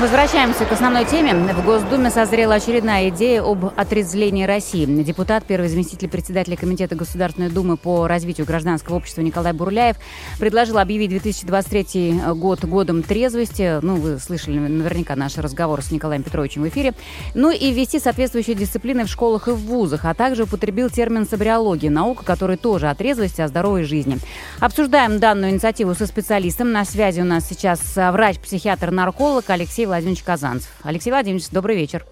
Возвращаемся 0.00 0.64
к 0.64 0.70
основной 0.70 1.04
теме. 1.06 1.34
В 1.34 1.64
Госдуме 1.64 2.08
созрела 2.10 2.54
очередная 2.54 3.08
идея 3.08 3.42
об 3.42 3.64
отрезвлении 3.64 4.44
России. 4.44 4.86
Депутат, 4.86 5.42
первый 5.44 5.68
заместитель 5.68 6.08
председателя 6.08 6.56
Комитета 6.56 6.94
Государственной 6.94 7.50
Думы 7.50 7.76
по 7.76 8.06
развитию 8.06 8.46
гражданского 8.46 8.94
общества 8.94 9.22
Николай 9.22 9.52
Бурляев 9.52 9.96
предложил 10.38 10.78
объявить 10.78 11.10
2023 11.10 12.20
год 12.36 12.64
годом 12.64 13.02
трезвости. 13.02 13.80
Ну, 13.82 13.96
вы 13.96 14.20
слышали 14.20 14.60
наверняка 14.60 15.16
наш 15.16 15.36
разговор 15.36 15.82
с 15.82 15.90
Николаем 15.90 16.22
Петровичем 16.22 16.62
в 16.62 16.68
эфире. 16.68 16.94
Ну 17.34 17.50
и 17.50 17.72
ввести 17.72 17.98
соответствующие 17.98 18.54
дисциплины 18.54 19.04
в 19.04 19.08
школах 19.08 19.48
и 19.48 19.50
в 19.50 19.58
вузах, 19.66 20.04
а 20.04 20.14
также 20.14 20.44
употребил 20.44 20.90
термин 20.90 21.26
«собриология», 21.26 21.90
наука, 21.90 22.24
которая 22.24 22.56
тоже 22.56 22.88
о 22.88 22.94
трезвости, 22.94 23.40
о 23.40 23.48
здоровой 23.48 23.82
жизни. 23.82 24.18
Обсуждаем 24.60 25.18
данную 25.18 25.50
инициативу 25.50 25.96
со 25.96 26.06
специалистом. 26.06 26.70
На 26.70 26.84
связи 26.84 27.20
у 27.20 27.24
нас 27.24 27.48
сейчас 27.48 27.80
врач-психиатр-нарколог 27.96 29.50
Алексей 29.50 29.87
Владимирович 29.88 30.22
Казанцев. 30.22 30.70
Алексей 30.82 31.10
Владимирович, 31.10 31.48
добрый 31.50 31.76
вечер. 31.76 32.04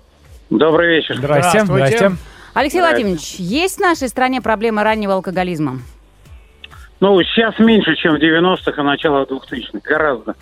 Добрый 0.51 0.97
вечер. 0.97 1.17
Здрасте. 1.17 1.65
Здравствуйте. 1.65 1.97
Здрасте. 1.97 2.17
Алексей 2.55 2.81
Владимирович, 2.81 3.35
есть 3.39 3.77
в 3.77 3.81
нашей 3.81 4.09
стране 4.09 4.41
проблема 4.41 4.83
раннего 4.83 5.15
алкоголизма? 5.15 5.79
Ну, 7.01 7.23
сейчас 7.23 7.59
меньше, 7.59 7.95
чем 7.97 8.15
в 8.15 8.19
90-х 8.19 8.81
и 8.81 8.85
начало 8.85 9.25
2000-х. 9.27 9.81
Гораздо. 9.83 10.35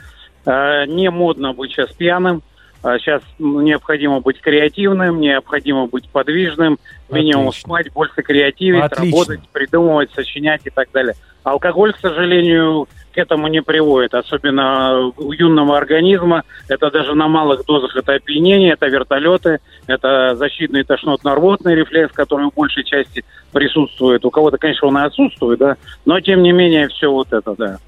Э, 0.47 0.87
не 0.87 1.11
модно 1.11 1.53
быть 1.53 1.73
сейчас 1.73 1.91
пьяным. 1.93 2.43
А 2.85 2.99
сейчас 2.99 3.23
необходимо 3.39 4.21
быть 4.21 4.43
креативным, 4.43 5.19
необходимо 5.19 5.87
быть 5.87 6.07
подвижным, 6.11 6.79
минимум 7.11 7.49
Отлично. 7.49 7.69
спать, 7.69 7.93
больше 7.95 8.23
креативить, 8.23 8.83
Отлично. 8.83 9.21
работать, 9.21 9.49
придумывать, 9.53 10.11
сочинять 10.15 10.61
и 10.67 10.71
так 10.71 10.89
далее. 10.93 11.15
Алкоголь, 11.45 11.95
к 11.95 11.99
сожалению, 11.99 12.87
к 13.15 13.17
этому 13.17 13.49
не 13.49 13.63
приводит, 13.63 14.13
особенно 14.13 15.13
у 15.17 15.33
юного 15.33 15.79
организма. 15.79 16.43
Это 16.69 16.91
даже 16.91 17.15
на 17.15 17.27
малых 17.27 17.65
дозах 17.65 17.97
это 17.97 18.17
опьянение, 18.17 18.75
это 18.75 18.87
вертолеты, 18.87 19.61
это 19.87 20.37
защитный 20.37 20.85
тошнотно-рвотный 20.85 21.75
рефлекс, 21.75 22.13
который 22.13 22.51
в 22.51 22.55
большей 22.55 22.85
части 22.85 23.25
присутствует. 23.51 24.27
У 24.27 24.31
кого-то, 24.31 24.59
конечно, 24.59 24.89
он 24.89 24.99
и 24.99 25.03
отсутствует, 25.03 25.59
да, 25.59 25.77
но 26.05 26.21
тем 26.21 26.43
не 26.43 26.53
менее 26.53 26.89
все 26.89 27.11
вот 27.11 27.33
это, 27.33 27.55
да. 27.57 27.79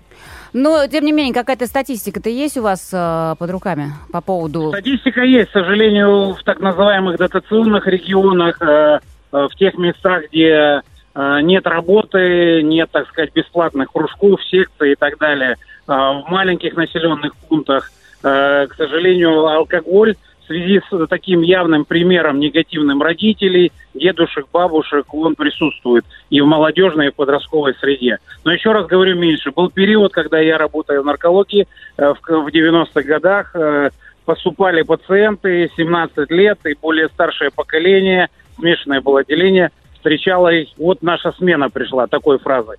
Но, 0.52 0.86
тем 0.86 1.04
не 1.04 1.12
менее, 1.12 1.34
какая-то 1.34 1.66
статистика-то 1.66 2.28
есть 2.28 2.56
у 2.56 2.62
вас 2.62 2.90
э, 2.92 3.34
под 3.38 3.50
руками 3.50 3.92
по 4.12 4.20
поводу... 4.20 4.70
Статистика 4.70 5.22
есть, 5.22 5.50
к 5.50 5.52
сожалению, 5.52 6.34
в 6.34 6.42
так 6.44 6.60
называемых 6.60 7.16
дотационных 7.18 7.86
регионах, 7.86 8.60
э, 8.60 8.98
э, 9.32 9.48
в 9.50 9.54
тех 9.56 9.76
местах, 9.78 10.24
где 10.28 10.82
э, 11.14 11.40
нет 11.42 11.66
работы, 11.66 12.62
нет, 12.62 12.90
так 12.90 13.08
сказать, 13.08 13.32
бесплатных 13.34 13.92
кружков, 13.92 14.40
секций 14.44 14.92
и 14.92 14.96
так 14.96 15.18
далее, 15.18 15.52
э, 15.52 15.92
в 15.92 16.24
маленьких 16.28 16.76
населенных 16.76 17.34
пунктах, 17.36 17.90
э, 18.22 18.66
к 18.66 18.74
сожалению, 18.76 19.46
алкоголь 19.46 20.14
в 20.42 20.46
связи 20.46 20.80
с 20.90 21.06
таким 21.08 21.42
явным 21.42 21.84
примером 21.84 22.38
негативным 22.38 23.02
родителей, 23.02 23.72
дедушек, 23.98 24.46
бабушек, 24.52 25.12
он 25.12 25.34
присутствует 25.34 26.04
и 26.30 26.40
в 26.40 26.46
молодежной, 26.46 27.08
и 27.08 27.10
в 27.10 27.14
подростковой 27.14 27.74
среде. 27.74 28.18
Но 28.44 28.52
еще 28.52 28.72
раз 28.72 28.86
говорю, 28.86 29.16
меньше. 29.16 29.50
Был 29.50 29.70
период, 29.70 30.12
когда 30.12 30.38
я 30.38 30.58
работаю 30.58 31.02
в 31.02 31.06
наркологии 31.06 31.66
э, 31.96 32.14
в, 32.14 32.20
в 32.20 32.48
90-х 32.48 33.02
годах, 33.02 33.54
э, 33.54 33.90
поступали 34.24 34.82
пациенты 34.82 35.70
17 35.76 36.30
лет 36.30 36.58
и 36.66 36.76
более 36.80 37.08
старшее 37.08 37.50
поколение, 37.50 38.28
смешанное 38.58 39.00
было 39.00 39.20
отделение, 39.20 39.70
встречало 39.94 40.52
их, 40.52 40.68
вот 40.76 41.02
наша 41.02 41.32
смена 41.32 41.70
пришла, 41.70 42.06
такой 42.06 42.38
фразой. 42.38 42.76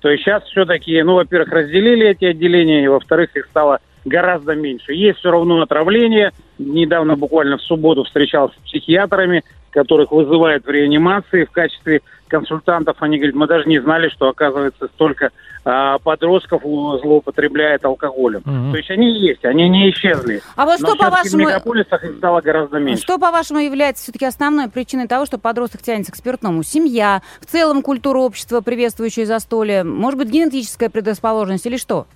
То 0.00 0.08
есть 0.08 0.24
сейчас 0.24 0.44
все-таки, 0.44 1.02
ну, 1.02 1.14
во-первых, 1.14 1.50
разделили 1.50 2.08
эти 2.08 2.24
отделения, 2.26 2.84
и, 2.84 2.88
во-вторых, 2.88 3.34
их 3.34 3.46
стало 3.46 3.80
гораздо 4.04 4.54
меньше. 4.54 4.92
Есть 4.92 5.18
все 5.18 5.30
равно 5.30 5.60
отравление. 5.60 6.32
Недавно, 6.58 7.16
буквально 7.16 7.58
в 7.58 7.62
субботу, 7.62 8.04
встречался 8.04 8.54
с 8.58 8.68
психиатрами, 8.68 9.44
которых 9.70 10.10
вызывают 10.12 10.64
в 10.64 10.70
реанимации 10.70 11.44
в 11.44 11.50
качестве 11.50 12.02
консультантов. 12.28 12.96
Они 13.00 13.18
говорят, 13.18 13.34
мы 13.34 13.46
даже 13.46 13.68
не 13.68 13.80
знали, 13.80 14.08
что, 14.08 14.28
оказывается, 14.28 14.86
столько 14.88 15.30
а, 15.64 15.98
подростков 15.98 16.62
злоупотребляет 16.62 17.84
алкоголем. 17.84 18.42
Мгм. 18.44 18.70
То 18.70 18.78
есть 18.78 18.90
они 18.90 19.20
есть, 19.20 19.44
они 19.44 19.68
не 19.68 19.90
исчезли. 19.90 20.40
А 20.56 20.64
вот 20.64 20.80
Но 20.80 20.88
что, 20.88 20.96
по-вашему, 20.96 21.44
в 21.44 21.46
мегаполисах 21.48 22.04
их 22.04 22.16
стало 22.16 22.40
гораздо 22.40 22.78
меньше. 22.78 23.02
Что, 23.02 23.18
по-вашему, 23.18 23.60
является 23.60 24.04
все-таки 24.04 24.24
основной 24.24 24.70
причиной 24.70 25.06
того, 25.06 25.26
что 25.26 25.38
подросток 25.38 25.82
тянется 25.82 26.12
к 26.12 26.16
спиртному? 26.16 26.62
Семья, 26.62 27.20
в 27.40 27.46
целом 27.46 27.82
культура 27.82 28.18
общества, 28.18 28.60
приветствующая 28.60 29.26
застолье, 29.26 29.84
может 29.84 30.18
быть, 30.18 30.30
генетическая 30.30 30.88
предрасположенность 30.88 31.66
или 31.66 31.76
что? 31.76 32.06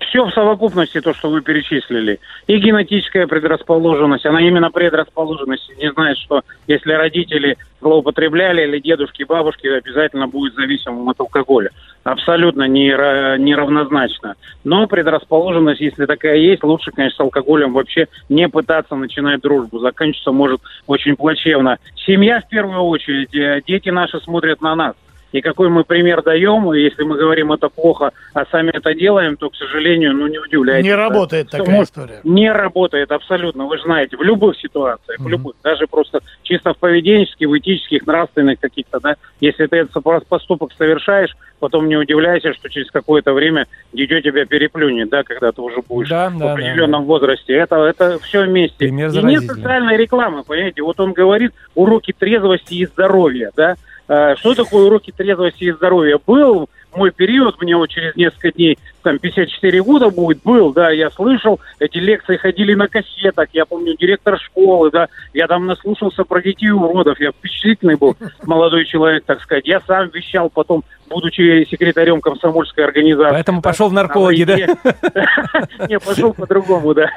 Все 0.00 0.24
в 0.24 0.32
совокупности, 0.32 1.00
то, 1.00 1.12
что 1.12 1.28
вы 1.28 1.42
перечислили. 1.42 2.20
И 2.46 2.56
генетическая 2.58 3.26
предрасположенность, 3.26 4.24
она 4.26 4.40
именно 4.40 4.70
предрасположенность. 4.70 5.70
Не 5.76 5.90
знает, 5.92 6.16
что 6.18 6.42
если 6.66 6.92
родители 6.92 7.56
злоупотребляли 7.80 8.62
или 8.62 8.78
дедушки, 8.78 9.24
бабушки, 9.24 9.66
обязательно 9.66 10.28
будет 10.28 10.54
зависимым 10.54 11.08
от 11.08 11.20
алкоголя. 11.20 11.70
Абсолютно 12.04 12.68
не, 12.68 12.90
ра- 12.90 13.38
неравнозначно. 13.38 14.36
Но 14.64 14.86
предрасположенность, 14.86 15.80
если 15.80 16.06
такая 16.06 16.36
есть, 16.36 16.62
лучше, 16.62 16.92
конечно, 16.92 17.16
с 17.16 17.20
алкоголем 17.20 17.72
вообще 17.72 18.06
не 18.28 18.48
пытаться 18.48 18.94
начинать 18.94 19.40
дружбу. 19.40 19.80
Заканчиваться 19.80 20.32
может 20.32 20.60
очень 20.86 21.16
плачевно. 21.16 21.78
Семья 22.06 22.40
в 22.40 22.48
первую 22.48 22.82
очередь. 22.82 23.34
Э, 23.34 23.60
Дети 23.66 23.88
наши 23.90 24.20
смотрят 24.20 24.60
на 24.62 24.74
нас. 24.76 24.94
И 25.32 25.40
какой 25.42 25.68
мы 25.68 25.84
пример 25.84 26.22
даем, 26.22 26.72
и 26.72 26.80
если 26.80 27.02
мы 27.02 27.16
говорим 27.18 27.52
это 27.52 27.68
плохо, 27.68 28.12
а 28.32 28.46
сами 28.46 28.70
это 28.70 28.94
делаем, 28.94 29.36
то, 29.36 29.50
к 29.50 29.56
сожалению, 29.56 30.14
ну 30.14 30.26
не 30.26 30.38
удивляйтесь. 30.38 30.84
Не 30.86 30.94
работает 30.94 31.48
Что 31.48 31.58
такая 31.58 31.74
может- 31.76 31.90
история. 31.90 32.20
Не 32.24 32.50
работает 32.50 33.12
абсолютно, 33.12 33.66
вы 33.66 33.76
же 33.76 33.82
знаете, 33.84 34.16
в 34.16 34.22
любых 34.22 34.56
ситуациях, 34.58 35.20
в 35.20 35.28
любых, 35.28 35.56
даже 35.62 35.86
просто 35.86 36.20
чисто 36.42 36.72
в 36.72 36.78
поведенческих, 36.78 37.46
в 37.48 37.58
этических, 37.58 38.06
нравственных 38.06 38.58
каких-то, 38.60 39.00
да, 39.00 39.16
если 39.40 39.66
ты 39.66 39.76
этот 39.76 40.02
по- 40.02 40.20
поступок 40.20 40.70
совершаешь, 40.78 41.36
потом 41.60 41.88
не 41.88 41.96
удивляйся, 41.96 42.54
что 42.54 42.70
через 42.70 42.90
какое-то 42.90 43.32
время 43.34 43.66
дитё 43.92 44.20
тебя 44.20 44.46
переплюнет, 44.46 45.10
да, 45.10 45.24
когда 45.24 45.52
ты 45.52 45.60
уже 45.60 45.82
будешь 45.86 46.08
Да, 46.08 46.30
в 46.30 46.38
да, 46.38 46.52
определенном 46.52 47.04
возрасте. 47.04 47.52
Это, 47.54 47.76
это 47.84 48.18
все 48.20 48.44
вместе. 48.44 48.78
Пример 48.78 49.10
И 49.10 49.22
нет 49.22 49.42
социальной 49.42 49.96
рекламы, 49.96 50.42
понимаете. 50.44 50.82
Вот 50.82 50.98
он 51.00 51.12
говорит 51.12 51.52
уроки 51.74 52.14
трезвости 52.16 52.74
и 52.74 52.86
здоровья, 52.86 53.50
да. 53.56 53.74
Э, 54.08 54.34
Что 54.36 54.54
такое 54.54 54.86
уроки 54.86 55.12
трезвости 55.16 55.64
и 55.64 55.72
здоровья? 55.72 56.18
Был 56.26 56.68
мой 56.94 57.10
период, 57.10 57.60
мне 57.60 57.76
вот 57.76 57.90
через 57.90 58.16
несколько 58.16 58.52
дней, 58.52 58.78
там 59.02 59.18
54 59.18 59.82
года 59.82 60.10
будет, 60.10 60.42
был, 60.42 60.72
да, 60.72 60.90
я 60.90 61.10
слышал, 61.10 61.60
эти 61.78 61.98
лекции 61.98 62.36
ходили 62.36 62.74
на 62.74 62.88
кассетах, 62.88 63.48
я 63.52 63.64
помню, 63.64 63.96
директор 63.96 64.38
школы, 64.38 64.90
да, 64.90 65.08
я 65.34 65.46
там 65.46 65.66
наслушался 65.66 66.24
про 66.24 66.42
детей 66.42 66.70
уродов, 66.70 67.20
я 67.20 67.32
впечатлительный 67.32 67.96
был 67.96 68.16
молодой 68.44 68.84
человек, 68.84 69.24
так 69.24 69.40
сказать. 69.42 69.66
Я 69.66 69.80
сам 69.86 70.08
вещал 70.08 70.50
потом, 70.50 70.84
будучи 71.08 71.66
секретарем 71.70 72.20
комсомольской 72.20 72.84
организации. 72.84 73.32
Поэтому 73.32 73.62
пошел 73.62 73.88
в 73.88 73.92
наркологи, 73.92 74.44
да? 74.44 74.56
не, 75.88 75.98
пошел 75.98 76.32
по-другому, 76.32 76.94
да. 76.94 77.10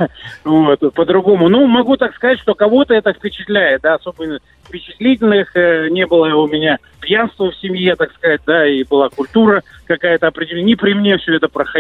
Вот, 0.44 0.80
по-другому. 0.94 1.50
Ну, 1.50 1.68
могу 1.68 1.98
так 1.98 2.16
сказать, 2.16 2.40
что 2.40 2.56
кого-то 2.56 2.94
это 2.94 3.14
впечатляет, 3.14 3.82
да, 3.82 3.96
особенно 3.96 4.40
впечатлительных. 4.66 5.56
э, 5.56 5.90
Не 5.90 6.06
было 6.06 6.34
у 6.36 6.48
меня 6.48 6.78
пьянства 7.02 7.52
в 7.52 7.56
семье, 7.58 7.96
так 7.96 8.14
сказать, 8.14 8.42
да, 8.46 8.66
и 8.68 8.84
была 8.84 9.10
культура 9.10 9.64
какая-то 9.86 10.28
определенная. 10.28 10.66
Не 10.66 10.76
при 10.76 10.94
мне 10.94 11.18
все 11.18 11.36
это 11.36 11.48
проходило. 11.48 11.71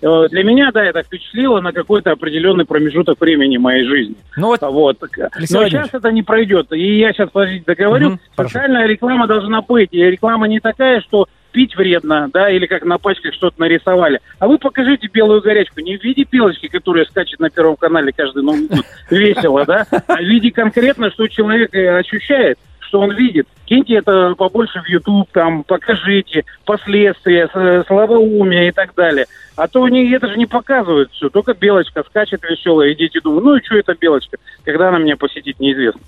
Э, 0.00 0.28
для 0.30 0.44
меня, 0.44 0.70
да, 0.72 0.84
это 0.84 1.02
впечатлило 1.02 1.60
на 1.60 1.72
какой-то 1.72 2.12
определенный 2.12 2.64
промежуток 2.64 3.20
времени 3.20 3.56
моей 3.56 3.84
жизни. 3.84 4.16
Ну 4.36 4.48
вот, 4.48 4.62
Вот. 4.62 4.98
Алексей 5.32 5.54
Но 5.54 5.68
сейчас 5.68 5.90
это 5.92 6.10
не 6.10 6.22
пройдет. 6.22 6.72
И 6.72 6.98
я 6.98 7.12
сейчас, 7.12 7.30
подождите, 7.30 7.64
договорю. 7.66 8.18
Хорошо. 8.36 8.52
Социальная 8.52 8.86
реклама 8.86 9.26
должна 9.26 9.62
быть. 9.62 9.90
И 9.92 9.98
реклама 9.98 10.48
не 10.48 10.60
такая, 10.60 11.00
что 11.00 11.28
пить 11.52 11.76
вредно, 11.76 12.28
да, 12.32 12.50
или 12.50 12.66
как 12.66 12.84
на 12.84 12.98
пачках 12.98 13.34
что-то 13.34 13.60
нарисовали. 13.60 14.20
А 14.38 14.48
вы 14.48 14.58
покажите 14.58 15.08
белую 15.12 15.42
горячку 15.42 15.80
не 15.80 15.96
в 15.96 16.02
виде 16.02 16.24
пелочки, 16.24 16.66
которая 16.68 17.04
скачет 17.04 17.38
на 17.40 17.50
Первом 17.50 17.76
канале 17.76 18.12
каждый 18.12 18.42
Новый 18.42 18.66
год, 18.66 18.84
весело, 19.10 19.64
да, 19.64 19.86
а 19.90 20.16
в 20.16 20.24
виде 20.24 20.50
конкретно, 20.50 21.10
что 21.10 21.28
человек 21.28 21.74
э, 21.74 21.98
ощущает, 21.98 22.58
что 22.92 23.00
он 23.00 23.12
видит. 23.16 23.48
Киньте 23.64 23.94
это 23.94 24.34
побольше 24.36 24.82
в 24.82 24.86
YouTube, 24.86 25.26
там, 25.32 25.64
покажите 25.64 26.44
последствия, 26.66 27.48
с- 27.48 27.86
слабоумие 27.86 28.68
и 28.68 28.70
так 28.70 28.94
далее. 28.94 29.24
А 29.56 29.66
то 29.66 29.84
они 29.84 30.10
это 30.10 30.28
же 30.28 30.36
не 30.36 30.44
показывают 30.44 31.10
все. 31.12 31.30
Только 31.30 31.54
белочка 31.54 32.02
скачет 32.06 32.42
веселая, 32.42 32.90
и 32.90 32.94
дети 32.94 33.18
думают, 33.24 33.44
ну 33.44 33.56
и 33.56 33.64
что 33.64 33.78
это 33.78 33.94
белочка? 33.98 34.36
Когда 34.62 34.88
она 34.90 34.98
меня 34.98 35.16
посетит, 35.16 35.58
неизвестно. 35.58 36.02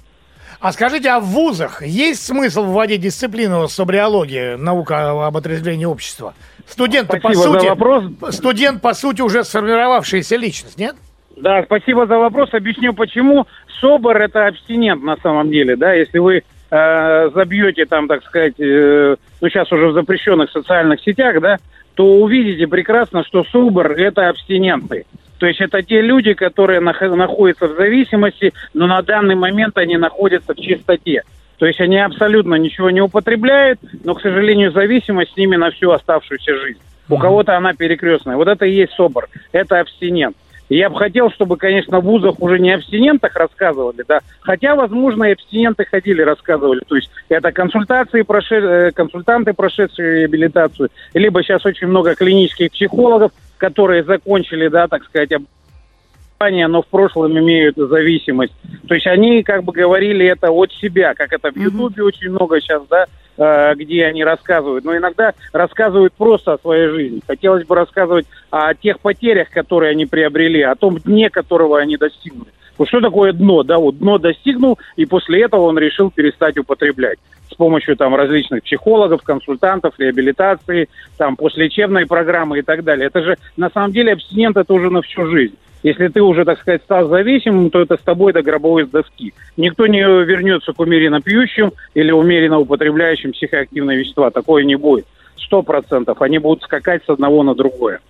А 0.61 0.73
скажите, 0.73 1.09
а 1.09 1.21
в 1.21 1.25
вузах 1.25 1.81
есть 1.81 2.27
смысл 2.27 2.65
вводить 2.65 3.01
дисциплину 3.01 3.67
собриологии, 3.67 4.57
наука 4.57 5.27
об 5.27 5.37
отрезвлении 5.39 5.87
общества? 5.87 6.35
Студент, 6.67 7.09
по 7.09 7.33
сути, 7.33 7.67
вопрос. 7.67 8.05
студент, 8.31 8.83
по 8.83 8.93
сути, 8.93 9.23
уже 9.23 9.43
сформировавшаяся 9.43 10.37
личность, 10.37 10.79
нет? 10.79 10.97
Да, 11.37 11.63
спасибо 11.65 12.07
за 12.07 12.19
вопрос. 12.19 12.53
Объясню 12.53 12.93
почему. 12.93 13.47
СОБР 13.81 14.23
это 14.23 14.47
абстинент 14.47 15.03
на 15.03 15.17
самом 15.17 15.51
деле, 15.51 15.77
да, 15.77 15.93
если 15.95 16.19
вы 16.19 16.43
э, 16.75 17.31
забьете 17.35 17.85
там, 17.85 18.09
так 18.09 18.25
сказать, 18.25 18.55
э, 18.59 19.17
ну 19.41 19.49
сейчас 19.49 19.71
уже 19.71 19.89
в 19.89 19.93
запрещенных 19.93 20.51
социальных 20.51 21.01
сетях, 21.01 21.41
да, 21.41 21.59
то 21.95 22.05
увидите 22.17 22.67
прекрасно, 22.67 23.25
что 23.25 23.45
СОБР 23.45 23.93
это 23.93 24.29
абстиненты. 24.29 25.07
То 25.39 25.47
есть 25.47 25.61
это 25.61 25.83
те 25.83 26.01
люди, 26.01 26.33
которые 26.33 26.81
нах- 26.81 27.15
находятся 27.15 27.67
в 27.67 27.77
зависимости, 27.77 28.53
но 28.73 28.87
на 28.87 29.03
данный 29.03 29.35
момент 29.35 29.77
они 29.79 29.97
находятся 29.97 30.55
в 30.55 30.59
чистоте. 30.59 31.23
То 31.59 31.67
есть 31.67 31.81
они 31.81 31.99
абсолютно 31.99 32.57
ничего 32.57 32.91
не 32.91 33.01
употребляют, 33.01 33.79
но, 34.03 34.15
к 34.15 34.21
сожалению, 34.21 34.73
зависимость 34.73 35.33
с 35.33 35.37
ними 35.37 35.57
на 35.57 35.71
всю 35.71 35.91
оставшуюся 35.93 36.57
жизнь. 36.57 36.81
У 37.09 37.19
кого-то 37.19 37.57
она 37.57 37.75
перекрестная. 37.75 38.37
Вот 38.37 38.49
это 38.49 38.65
и 38.65 38.73
есть 38.73 38.93
СОБР. 38.95 39.29
Это 39.53 39.79
абстинент. 39.81 40.37
И 40.69 40.77
я 40.77 40.89
бы 40.89 40.97
хотел, 40.97 41.31
чтобы, 41.31 41.57
конечно, 41.57 42.01
в 42.01 42.05
вузах 42.05 42.41
уже 42.41 42.59
не 42.59 42.73
абстинентах 42.73 43.35
рассказывали, 43.37 44.05
да, 44.09 44.21
хотя, 44.41 44.75
возможно, 44.75 45.25
и 45.25 45.33
абстиненты 45.33 45.85
ходили, 45.85 46.23
рассказывали. 46.23 46.81
То 46.87 46.97
есть 46.97 47.11
это 47.29 47.53
консультации, 47.53 48.23
проше- 48.23 48.89
э, 48.89 48.91
консультанты, 48.93 49.53
прошедшие 49.53 50.23
реабилитацию, 50.23 50.89
либо 51.13 51.43
сейчас 51.43 51.67
очень 51.67 51.89
много 51.89 52.15
клинических 52.15 52.73
психологов, 52.73 53.33
которые 53.59 54.05
закончили, 54.05 54.69
да, 54.69 54.89
так 54.89 55.05
сказать, 55.05 55.31
образование, 55.33 56.67
но 56.67 56.83
в 56.83 56.87
прошлом 56.87 57.39
имеют 57.39 57.77
зависимость. 57.77 58.55
То 58.89 58.95
есть 58.95 59.07
они 59.07 59.43
как 59.43 59.65
бы 59.65 59.73
говорили 59.73 60.27
это 60.27 60.51
от 60.51 60.73
себя, 60.73 61.15
как 61.15 61.33
это 61.33 61.51
в 61.51 61.57
Ютубе 61.57 62.03
очень 62.03 62.31
много 62.31 62.61
сейчас, 62.61 62.83
да, 62.89 63.07
где 63.37 64.05
они 64.07 64.25
рассказывают. 64.25 64.85
Но 64.85 64.97
иногда 64.97 65.33
рассказывают 65.53 66.13
просто 66.15 66.53
о 66.53 66.59
своей 66.59 66.89
жизни. 66.89 67.21
Хотелось 67.27 67.67
бы 67.67 67.75
рассказывать 67.75 68.27
о 68.51 68.75
тех 68.75 69.01
потерях, 69.01 69.51
которые 69.51 69.91
они 69.91 70.07
приобрели, 70.07 70.63
о 70.63 70.75
том 70.75 70.99
дне, 70.99 71.31
которого 71.31 71.79
они 71.79 71.97
достигнули. 71.97 72.51
Вот 72.77 72.89
что 72.89 73.01
такое 73.01 73.33
дно? 73.33 73.63
Да, 73.63 73.79
вот 73.79 73.99
дно 73.99 74.19
достигнул, 74.19 74.79
и 74.97 75.07
после 75.07 75.43
этого 75.43 75.63
он 75.63 75.79
решил 75.79 76.11
перестать 76.11 76.59
употреблять 76.59 77.19
с 77.51 77.55
помощью 77.55 77.97
там 77.97 78.17
различных 78.17 78.65
психологов, 78.65 79.23
консультантов, 79.23 79.95
реабилитации, 79.99 80.89
там 81.17 81.37
послелечебной 81.37 82.07
программы 82.07 82.59
и 82.59 82.63
так 82.63 82.83
далее. 82.83 83.07
Это 83.07 83.23
же 83.23 83.39
на 83.57 83.71
самом 83.71 83.93
деле 83.93 84.13
абстинент 84.13 84.57
это 84.57 84.73
уже 84.75 84.91
на 84.91 85.03
всю 85.03 85.27
жизнь. 85.27 85.55
Если 85.85 86.09
ты 86.09 86.23
уже, 86.23 86.45
так 86.47 86.59
сказать, 86.61 86.83
стал 86.83 87.09
зависимым, 87.09 87.69
то 87.71 87.79
это 87.81 87.97
с 87.99 88.01
тобой 88.01 88.33
до 88.33 88.43
гробовой 88.43 88.87
доски. 88.87 89.35
Никто 89.59 89.87
не 89.87 90.01
вернется 90.01 90.73
к 90.73 90.81
умеренно 90.81 91.21
пьющим 91.21 91.73
или 91.93 92.11
умеренно 92.11 92.59
употребляющим 92.59 93.33
психоактивные 93.33 93.99
вещества. 93.99 94.31
Такое 94.31 94.65
не 94.65 94.77
будет. 94.77 95.07
Сто 95.37 95.63
процентов. 95.63 96.23
Они 96.23 96.39
будут 96.39 96.63
скакать 96.63 97.03
с 97.05 97.11
одного 97.11 97.43
на 97.43 97.55
другое. 97.55 98.01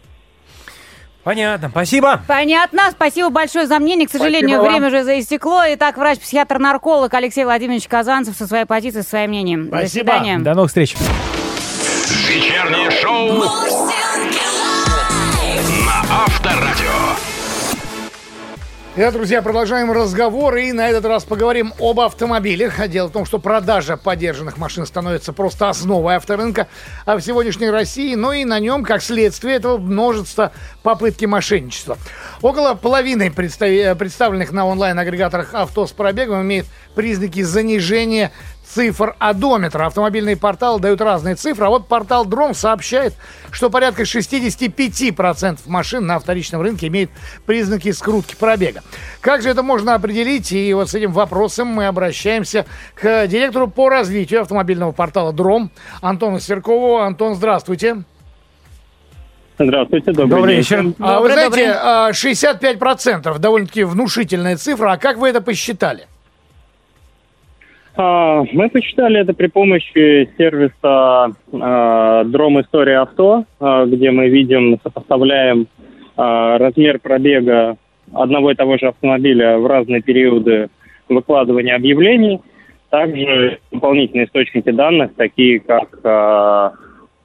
понятно. 1.25 1.69
Спасибо. 1.69 2.21
Понятно. 2.29 2.93
Спасибо 2.93 3.31
большое 3.31 3.67
за 3.67 3.81
мнение. 3.81 4.07
К 4.07 4.11
сожалению, 4.13 4.51
Спасибо 4.51 4.63
вам. 4.63 4.71
время 4.73 4.87
уже 4.87 5.03
заистекло. 5.03 5.63
Итак, 5.71 5.97
врач-психиатр-нарколог 5.97 7.13
Алексей 7.13 7.43
Владимирович 7.43 7.89
Казанцев 7.89 8.37
со 8.37 8.47
своей 8.47 8.67
позицией, 8.67 9.03
со 9.03 9.09
своим 9.09 9.31
мнением. 9.31 9.65
До 9.69 9.79
Спасибо. 9.79 10.13
свидания. 10.13 10.39
До 10.39 10.55
новых 10.55 10.69
встреч. 10.69 10.95
Вечернее 12.29 12.91
шоу 12.93 13.84
Итак, 18.97 19.15
друзья, 19.15 19.43
продолжаем 19.43 19.91
разговор 19.91 20.55
и 20.55 20.71
на 20.71 20.89
этот 20.89 21.05
раз 21.05 21.25
поговорим 21.25 21.75
об 21.81 21.99
автомобилях. 21.99 22.87
Дело 22.89 23.09
в 23.09 23.11
том, 23.11 23.27
что 23.27 23.41
продажа 23.41 23.97
подержанных 23.97 24.57
машин 24.57 24.87
становится 24.87 25.33
просто 25.33 25.69
основой 25.69 26.15
авторынка 26.15 26.69
а 27.05 27.17
в 27.17 27.21
сегодняшней 27.21 27.71
России, 27.71 28.15
но 28.15 28.33
и 28.33 28.45
на 28.45 28.61
нем, 28.61 28.85
как 28.85 29.03
следствие 29.03 29.57
этого, 29.57 29.79
множество 29.79 30.53
попытки 30.85 31.25
мошенничества. 31.25 31.99
Около 32.41 32.75
половины 32.75 33.33
представи- 33.35 33.97
представленных 33.97 34.53
на 34.53 34.65
онлайн-агрегаторах 34.65 35.55
авто 35.55 35.89
с 35.89 35.91
пробегом 35.91 36.43
имеет 36.43 36.67
признаки 36.95 37.43
занижения 37.43 38.31
цифр 38.67 39.15
одометра. 39.19 39.87
Автомобильные 39.87 40.37
порталы 40.37 40.81
дают 40.81 41.01
разные 41.01 41.35
цифры, 41.35 41.67
а 41.67 41.69
вот 41.69 41.89
портал 41.89 42.25
Дром 42.25 42.55
сообщает, 42.55 43.15
что 43.51 43.71
порядка 43.71 44.03
65% 44.03 45.61
машин 45.67 46.07
на 46.07 46.19
вторичном 46.19 46.63
рынке 46.63 46.89
имеют 46.89 47.11
признаки 47.47 47.93
скрутки 47.93 48.35
пробега. 48.35 48.83
Как 49.21 49.43
же 49.43 49.51
это 49.51 49.63
можно 49.63 49.95
определить? 49.95 50.53
И 50.53 50.73
вот 50.75 50.91
с 50.91 50.95
этим 50.95 51.13
вопросом 51.13 51.69
мы 51.69 51.87
обращаемся 51.87 52.67
к 52.95 53.27
директору 53.27 53.69
по 53.69 53.89
развитию 53.89 54.41
автомобильного 54.43 54.93
портала 54.93 55.33
Дром 55.33 55.71
Антону 56.01 56.41
Серкову. 56.41 56.99
Антон, 56.99 57.35
здравствуйте. 57.35 58.03
Здравствуйте, 59.57 60.11
добрый, 60.13 60.29
Добрый 60.31 60.55
день. 60.55 60.59
вечер. 60.63 60.95
А 60.99 61.21
вы 61.21 61.29
Добрый, 61.29 61.49
знаете, 61.49 61.79
а, 61.81 62.13
65% 62.13 63.39
довольно-таки 63.39 63.85
внушительная 63.85 64.57
цифра. 64.57 64.93
А 64.93 64.97
как 64.97 65.17
вы 65.19 65.29
это 65.29 65.41
посчитали? 65.41 66.09
А, 67.97 68.43
мы 68.53 68.69
посчитали 68.71 69.21
это 69.21 69.35
при 69.35 69.47
помощи 69.47 70.29
сервиса 70.37 71.33
а, 71.53 72.25
Дром 72.25 72.61
История 72.61 72.99
Авто, 72.99 73.45
а, 73.61 73.87
где 73.87 74.11
мы 74.11 74.29
видим, 74.29 74.79
сопоставляем 74.83 75.67
размер 76.17 77.01
пробега 77.01 77.77
одного 78.13 78.53
и 78.53 78.55
того 78.55 78.79
же 78.79 78.87
автомобиля 78.87 79.59
в 79.59 79.67
разные 79.67 80.01
периоды 80.01 80.69
выкладывания 81.09 81.75
объявлений. 81.75 82.41
Также 82.89 83.59
дополнительные 83.73 84.27
источники 84.27 84.71
данных, 84.71 85.11
такие 85.17 85.59
как 85.59 85.89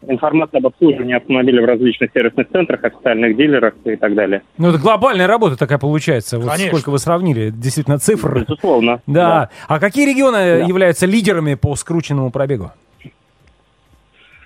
информация 0.08 0.60
об 0.60 0.68
обслуживании 0.68 1.16
автомобиля 1.16 1.62
в 1.62 1.66
различных 1.66 2.12
сервисных 2.14 2.48
центрах, 2.50 2.84
официальных 2.84 3.36
дилерах 3.36 3.74
и 3.86 3.96
так 3.96 4.16
далее. 4.16 4.42
Ну, 4.58 4.70
это 4.70 4.78
глобальная 4.78 5.28
работа 5.28 5.58
такая 5.58 5.78
получается. 5.78 6.38
Вот 6.40 6.50
Конечно. 6.50 6.68
сколько 6.78 6.90
вы 6.92 7.00
сравнили, 7.00 7.50
действительно, 7.50 7.98
цифр. 8.00 8.40
Безусловно. 8.48 9.02
Да. 9.08 9.50
А 9.68 9.80
какие 9.80 10.08
регионы 10.10 10.38
Да. 10.60 10.66
являются 10.66 11.06
лидерами 11.06 11.56
по 11.56 11.76
скрученному 11.76 12.32
пробегу? 12.32 12.72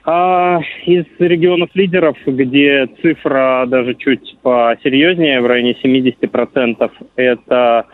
А, 0.05 0.59
из 0.85 1.05
регионов 1.19 1.69
лидеров, 1.75 2.17
где 2.25 2.87
цифра 3.01 3.63
даже 3.67 3.95
чуть 3.95 4.35
посерьезнее, 4.41 5.39
в 5.41 5.45
районе 5.45 5.75
70%, 5.81 6.91
это 7.15 7.85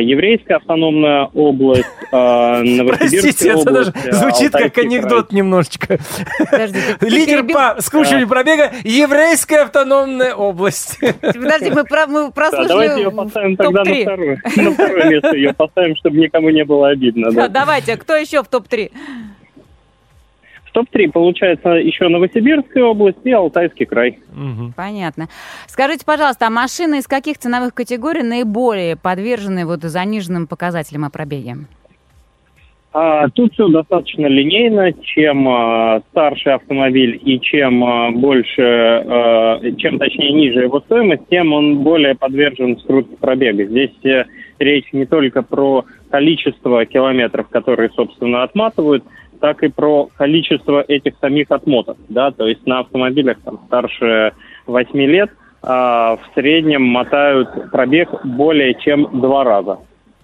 еврейская 0.00 0.54
автономная 0.56 1.24
область, 1.34 1.84
а, 2.12 2.62
Новосибирская 2.62 3.20
Простите, 3.22 3.48
это 3.50 3.64
даже 3.70 3.90
область, 3.90 4.08
а, 4.08 4.12
звучит 4.12 4.52
как 4.52 4.62
Алтайский 4.62 4.82
анекдот 4.82 5.32
немножечко. 5.32 5.98
Подожди, 6.50 6.78
Лидер 7.00 7.40
перебил- 7.44 7.54
по 7.74 7.80
скручиванию 7.82 8.28
пробега 8.28 8.70
Еврейская 8.84 9.62
автономная 9.62 10.34
область. 10.34 10.98
Подожди, 11.20 11.70
мы, 11.70 11.84
про- 11.84 12.06
мы 12.06 12.30
край. 12.32 12.50
Да, 12.52 12.68
давайте 12.68 13.00
ее 13.02 13.10
прослушали 13.10 13.26
поставим 13.26 13.56
тогда 13.56 13.78
на 13.80 13.84
топ-3. 13.84 14.02
второе. 14.02 14.42
На 14.56 14.70
второе 14.72 15.04
место 15.10 15.36
ее 15.36 15.54
поставим, 15.54 15.96
чтобы 15.96 16.16
никому 16.18 16.50
не 16.50 16.64
было 16.64 16.88
обидно. 16.88 17.30
Да, 17.32 17.48
да. 17.48 17.60
давайте, 17.60 17.96
кто 17.96 18.14
еще 18.16 18.42
в 18.42 18.48
топ-3? 18.48 18.92
В 20.70 20.72
топ-3 20.72 21.10
получается 21.10 21.70
еще 21.70 22.08
Новосибирская 22.08 22.84
область 22.84 23.18
и 23.24 23.32
Алтайский 23.32 23.86
край. 23.86 24.20
Мгм. 24.32 24.72
Понятно. 24.76 25.28
Скажите, 25.66 26.04
пожалуйста, 26.06 26.46
а 26.46 26.50
машины 26.50 26.98
из 26.98 27.08
каких 27.08 27.38
ценовых 27.38 27.74
категорий 27.74 28.22
наиболее 28.22 28.96
подвержены 28.96 29.66
вот 29.66 29.82
заниженным 29.82 30.46
показателям 30.46 31.04
о 31.04 31.10
пробеге? 31.10 31.56
А, 32.92 33.28
тут 33.30 33.52
все 33.52 33.68
достаточно 33.68 34.26
линейно. 34.26 34.92
Чем 34.92 35.48
а, 35.48 36.02
старше 36.10 36.50
автомобиль 36.50 37.20
и 37.20 37.40
чем 37.40 37.82
а, 37.84 38.10
больше, 38.12 38.62
а, 38.62 39.60
чем 39.76 39.98
точнее 39.98 40.32
ниже 40.32 40.62
его 40.62 40.80
стоимость, 40.80 41.28
тем 41.30 41.52
он 41.52 41.78
более 41.78 42.14
подвержен 42.14 42.78
скрутке 42.78 43.16
пробега. 43.16 43.64
Здесь 43.64 43.90
э, 44.04 44.24
речь 44.60 44.92
не 44.92 45.06
только 45.06 45.42
про 45.42 45.84
количество 46.10 46.84
километров, 46.84 47.48
которые, 47.48 47.90
собственно, 47.90 48.42
отматывают, 48.42 49.04
так 49.40 49.62
и 49.62 49.68
про 49.68 50.08
количество 50.16 50.84
этих 50.86 51.14
самих 51.20 51.50
отмоток, 51.50 51.96
да, 52.08 52.30
то 52.30 52.46
есть 52.46 52.66
на 52.66 52.80
автомобилях 52.80 53.38
там 53.44 53.60
старше 53.66 54.32
8 54.66 54.98
лет 55.00 55.30
а, 55.62 56.16
в 56.16 56.34
среднем 56.34 56.82
мотают 56.82 57.70
пробег 57.70 58.08
более 58.24 58.74
чем 58.74 59.20
два 59.20 59.44
раза. 59.44 59.78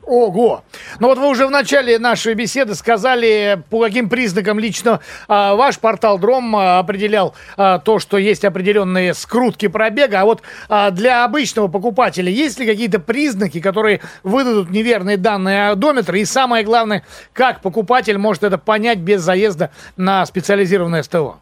Ого! 0.06 0.62
Ну 1.00 1.08
вот 1.08 1.18
вы 1.18 1.28
уже 1.28 1.48
в 1.48 1.50
начале 1.50 1.98
нашей 1.98 2.34
беседы 2.34 2.76
сказали, 2.76 3.60
по 3.70 3.82
каким 3.82 4.08
признакам 4.08 4.60
лично 4.60 5.00
а, 5.26 5.56
ваш 5.56 5.80
портал 5.80 6.20
Дром 6.20 6.54
а, 6.54 6.78
определял 6.78 7.34
а, 7.56 7.80
то, 7.80 7.98
что 7.98 8.16
есть 8.16 8.44
определенные 8.44 9.14
скрутки 9.14 9.66
пробега. 9.66 10.20
А 10.20 10.24
вот 10.24 10.42
а, 10.68 10.92
для 10.92 11.24
обычного 11.24 11.66
покупателя 11.66 12.30
есть 12.30 12.60
ли 12.60 12.66
какие-то 12.66 13.00
признаки, 13.00 13.60
которые 13.60 14.00
выдадут 14.22 14.70
неверные 14.70 15.16
данные 15.16 15.70
одометра? 15.70 16.16
И 16.20 16.24
самое 16.24 16.64
главное, 16.64 17.02
как 17.32 17.60
покупатель 17.60 18.16
может 18.16 18.44
это 18.44 18.58
понять 18.58 18.98
без 18.98 19.22
заезда 19.22 19.72
на 19.96 20.24
специализированное 20.24 21.02
СТО? 21.02 21.40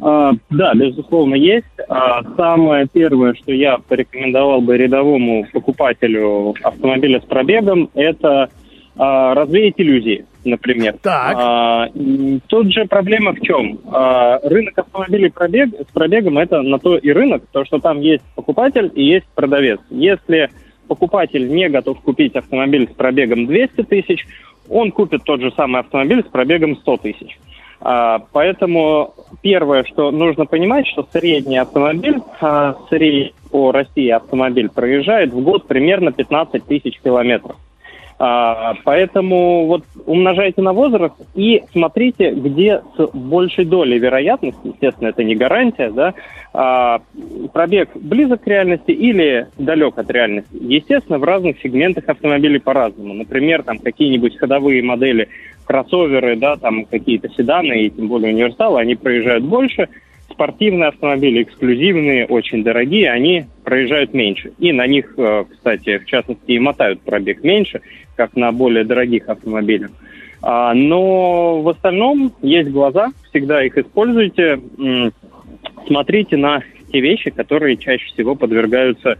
А, 0.00 0.32
Да, 0.50 0.74
безусловно, 0.74 1.34
есть. 1.34 1.66
А, 1.88 2.22
Самое 2.36 2.86
первое, 2.92 3.34
что 3.34 3.52
я 3.52 3.78
порекомендовал 3.78 4.60
бы 4.60 4.76
рядовому 4.76 5.46
покупателю 5.52 6.54
автомобиля 6.62 7.20
с 7.20 7.24
пробегом, 7.24 7.90
это 7.94 8.50
а, 8.96 9.34
развеять 9.34 9.74
иллюзии, 9.78 10.26
например. 10.44 10.96
Так. 11.02 11.90
Тут 12.48 12.72
же 12.72 12.84
проблема 12.86 13.32
в 13.32 13.40
чем? 13.40 13.78
Рынок 14.42 14.78
автомобилей 14.78 15.30
пробег, 15.30 15.70
с 15.88 15.92
пробегом 15.92 16.38
это 16.38 16.62
на 16.62 16.78
то 16.78 16.96
и 16.96 17.10
рынок, 17.10 17.44
то 17.52 17.64
что 17.64 17.78
там 17.78 18.00
есть 18.00 18.24
покупатель 18.34 18.90
и 18.94 19.04
есть 19.04 19.26
продавец. 19.34 19.80
Если 19.90 20.50
покупатель 20.88 21.48
не 21.48 21.68
готов 21.68 22.00
купить 22.00 22.36
автомобиль 22.36 22.88
с 22.90 22.94
пробегом 22.94 23.46
200 23.46 23.82
тысяч, 23.84 24.26
он 24.68 24.92
купит 24.92 25.24
тот 25.24 25.40
же 25.40 25.52
самый 25.56 25.80
автомобиль 25.80 26.22
с 26.22 26.30
пробегом 26.30 26.76
100 26.76 26.96
тысяч. 26.98 27.38
А, 27.80 28.20
Поэтому 28.32 29.14
первое, 29.42 29.84
что 29.84 30.10
нужно 30.10 30.46
понимать, 30.46 30.86
что 30.86 31.06
средний 31.12 31.58
автомобиль, 31.58 32.20
а, 32.40 32.76
средний 32.88 33.34
по 33.50 33.72
России 33.72 34.08
автомобиль 34.10 34.68
проезжает 34.68 35.32
в 35.32 35.40
год 35.42 35.66
примерно 35.66 36.12
15 36.12 36.64
тысяч 36.66 37.00
километров. 37.00 37.56
А, 38.18 38.74
Поэтому 38.84 39.66
вот 39.66 39.84
умножайте 40.06 40.62
на 40.62 40.72
возраст 40.72 41.14
и 41.34 41.62
смотрите, 41.72 42.30
где 42.30 42.80
с 42.96 43.10
большей 43.12 43.66
долей 43.66 43.98
вероятности, 43.98 44.58
естественно, 44.64 45.08
это 45.08 45.22
не 45.22 45.34
гарантия, 45.34 45.90
да, 45.90 46.14
а, 46.54 47.00
пробег 47.52 47.90
близок 47.94 48.42
к 48.42 48.46
реальности 48.46 48.90
или 48.90 49.48
далек 49.58 49.98
от 49.98 50.10
реальности. 50.10 50.48
Естественно, 50.58 51.18
в 51.18 51.24
разных 51.24 51.60
сегментах 51.60 52.08
автомобилей 52.08 52.58
по-разному. 52.58 53.12
Например, 53.12 53.62
там 53.62 53.78
какие-нибудь 53.78 54.38
ходовые 54.38 54.82
модели, 54.82 55.28
кроссоверы, 55.66 56.36
да, 56.36 56.56
там 56.56 56.86
какие-то 56.86 57.28
седаны 57.28 57.82
и 57.82 57.90
тем 57.90 58.08
более 58.08 58.32
универсалы, 58.32 58.80
они 58.80 58.94
проезжают 58.94 59.44
больше. 59.44 59.88
Спортивные 60.30 60.88
автомобили, 60.88 61.42
эксклюзивные, 61.42 62.26
очень 62.26 62.64
дорогие, 62.64 63.10
они 63.10 63.46
проезжают 63.64 64.12
меньше. 64.12 64.52
И 64.58 64.72
на 64.72 64.86
них, 64.86 65.14
э, 65.16 65.44
кстати, 65.50 65.98
в 65.98 66.06
частности, 66.06 66.52
и 66.52 66.58
мотают 66.58 67.00
пробег 67.00 67.42
меньше, 67.42 67.80
как 68.16 68.34
на 68.36 68.52
более 68.52 68.84
дорогих 68.84 69.28
автомобилях. 69.28 69.90
А, 70.42 70.74
Но 70.74 71.62
в 71.62 71.68
остальном 71.68 72.32
есть 72.42 72.70
глаза, 72.70 73.08
всегда 73.30 73.64
их 73.64 73.76
используйте. 73.78 74.60
Смотрите 75.86 76.36
на 76.36 76.62
те 76.92 77.00
вещи, 77.00 77.30
которые 77.30 77.76
чаще 77.76 78.06
всего 78.06 78.34
подвергаются 78.34 79.18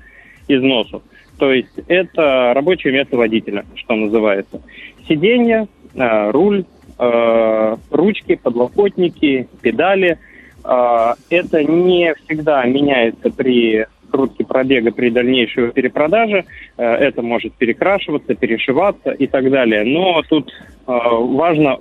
износу. 0.48 1.02
То 1.38 1.52
есть 1.52 1.72
это 1.88 2.52
рабочее 2.54 2.92
место 2.92 3.16
водителя, 3.16 3.64
что 3.74 3.94
называется. 3.94 4.62
Сиденье, 5.08 5.68
э, 5.94 6.30
руль, 6.30 6.64
э, 6.98 7.76
ручки, 7.90 8.36
подлокотники, 8.36 9.48
педали. 9.60 10.18
Э, 10.66 11.14
Это 11.30 11.62
не 11.62 12.14
всегда 12.14 12.64
меняется 12.64 13.30
при 13.30 13.86
скрутке 14.08 14.44
пробега 14.44 14.90
при 14.90 15.10
дальнейшей 15.10 15.70
перепродаже. 15.72 16.44
Э, 16.76 16.84
Это 16.84 17.22
может 17.22 17.54
перекрашиваться, 17.54 18.34
перешиваться 18.34 19.10
и 19.10 19.26
так 19.26 19.50
далее. 19.50 19.84
Но 19.84 20.22
тут 20.28 20.52
э, 20.52 20.52
важно 20.86 21.78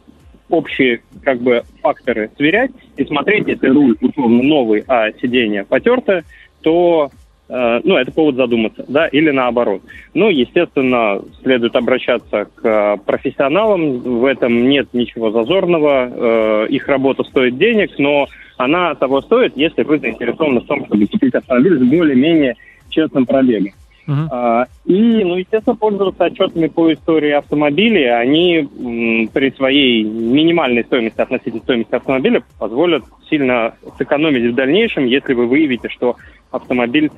общие 0.49 1.01
как 1.23 1.39
бы 1.39 1.63
факторы 1.81 2.29
сверять 2.37 2.71
и 2.97 3.05
смотреть, 3.05 3.47
если 3.47 3.67
руль 3.67 3.97
условно 3.99 4.43
новый, 4.43 4.83
а 4.87 5.11
сиденье 5.13 5.65
потертое, 5.65 6.23
то 6.61 7.09
ну, 7.83 7.95
это 7.95 8.11
повод 8.11 8.35
задуматься, 8.35 8.83
да, 8.87 9.07
или 9.07 9.29
наоборот. 9.29 9.81
Ну, 10.13 10.29
естественно, 10.29 11.21
следует 11.43 11.75
обращаться 11.75 12.47
к 12.55 12.65
э, 12.65 12.97
профессионалам, 13.05 13.99
в 13.99 14.25
этом 14.25 14.67
нет 14.67 14.87
ничего 14.93 15.29
зазорного, 15.29 16.09
э, 16.11 16.67
их 16.69 16.87
работа 16.87 17.23
стоит 17.23 17.57
денег, 17.57 17.91
но 17.99 18.27
она 18.57 18.95
того 18.95 19.21
стоит, 19.21 19.55
если 19.55 19.83
вы 19.83 19.99
заинтересованы 19.99 20.61
в 20.61 20.65
том, 20.65 20.85
чтобы 20.85 21.05
купить 21.07 21.35
автомобиль 21.35 21.77
с 21.77 21.83
более-менее 21.83 22.55
честным 22.89 23.25
пробегом. 23.25 23.73
А, 24.07 24.65
И, 24.85 25.23
ну, 25.23 25.35
естественно, 25.37 25.75
пользоваться 25.75 26.25
отчетами 26.25 26.67
по 26.67 26.93
истории 26.93 27.31
автомобилей, 27.31 28.05
они 28.05 28.57
м, 28.57 29.27
при 29.29 29.51
своей 29.51 30.03
минимальной 30.03 30.83
стоимости 30.83 31.19
относительно 31.21 31.61
стоимости 31.63 31.95
автомобиля 31.95 32.43
позволят 32.59 33.03
сильно 33.29 33.73
сэкономить 33.97 34.51
в 34.51 34.55
дальнейшем, 34.55 35.05
если 35.05 35.33
вы 35.33 35.47
выявите, 35.47 35.89
что 35.89 36.17
автомобиль 36.51 37.09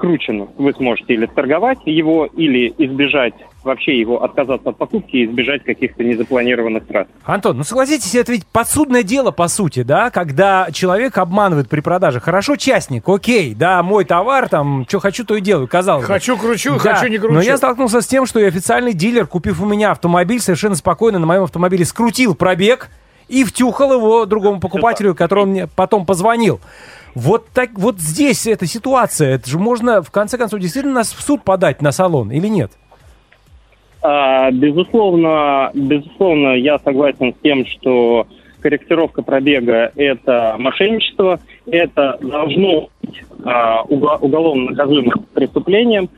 скручен. 0.00 0.48
Вы 0.56 0.72
сможете 0.72 1.14
или 1.14 1.26
торговать 1.26 1.78
его, 1.84 2.24
или 2.24 2.72
избежать 2.78 3.34
вообще 3.62 4.00
его, 4.00 4.24
отказаться 4.24 4.70
от 4.70 4.78
покупки 4.78 5.16
и 5.16 5.24
избежать 5.26 5.62
каких-то 5.64 6.02
незапланированных 6.02 6.86
трат. 6.86 7.08
Антон, 7.24 7.58
ну 7.58 7.62
согласитесь, 7.62 8.14
это 8.14 8.32
ведь 8.32 8.46
подсудное 8.46 9.02
дело, 9.02 9.30
по 9.32 9.48
сути, 9.48 9.82
да, 9.82 10.10
когда 10.10 10.68
человек 10.72 11.18
обманывает 11.18 11.68
при 11.68 11.80
продаже. 11.80 12.20
Хорошо, 12.20 12.56
частник, 12.56 13.06
окей, 13.06 13.54
да, 13.54 13.82
мой 13.82 14.06
товар, 14.06 14.48
там, 14.48 14.86
что 14.88 14.98
хочу, 15.00 15.24
то 15.24 15.36
и 15.36 15.42
делаю, 15.42 15.68
казалось 15.68 16.06
бы. 16.06 16.08
Хочу 16.08 16.38
кручу, 16.38 16.78
Да, 16.82 16.94
хочу 16.94 17.10
не 17.10 17.18
кручу. 17.18 17.34
Но 17.34 17.42
я 17.42 17.58
столкнулся 17.58 18.00
с 18.00 18.06
тем, 18.06 18.24
что 18.24 18.40
и 18.40 18.44
официальный 18.44 18.94
дилер, 18.94 19.26
купив 19.26 19.60
у 19.60 19.66
меня 19.66 19.90
автомобиль, 19.90 20.40
совершенно 20.40 20.74
спокойно 20.74 21.18
на 21.18 21.26
моем 21.26 21.42
автомобиле 21.42 21.84
скрутил 21.84 22.34
пробег 22.34 22.88
и 23.28 23.44
втюхал 23.44 23.92
его 23.92 24.24
другому 24.24 24.58
покупателю, 24.58 25.14
который 25.14 25.44
мне 25.44 25.66
потом 25.66 26.06
позвонил. 26.06 26.60
Вот 27.14 27.46
так, 27.52 27.70
вот 27.74 27.98
здесь 27.98 28.46
эта 28.46 28.66
ситуация, 28.66 29.34
это 29.34 29.48
же 29.48 29.58
можно, 29.58 30.02
в 30.02 30.10
конце 30.10 30.38
концов, 30.38 30.60
действительно 30.60 30.94
нас 30.94 31.12
в 31.12 31.20
суд 31.20 31.42
подать 31.42 31.82
на 31.82 31.92
салон 31.92 32.30
или 32.30 32.46
нет? 32.46 32.72
А, 34.02 34.50
безусловно, 34.50 35.70
безусловно, 35.74 36.54
я 36.54 36.78
согласен 36.78 37.34
с 37.34 37.42
тем, 37.42 37.66
что 37.66 38.26
корректировка 38.60 39.22
пробега– 39.22 39.92
это 39.96 40.56
мошенничество, 40.58 41.40
это 41.66 42.18
должно 42.20 42.88
быть 43.02 43.22
а, 43.44 43.82
уго- 43.84 44.18
уголовно 44.20 44.70
наказуемым 44.70 45.26
преступлением, 45.34 46.08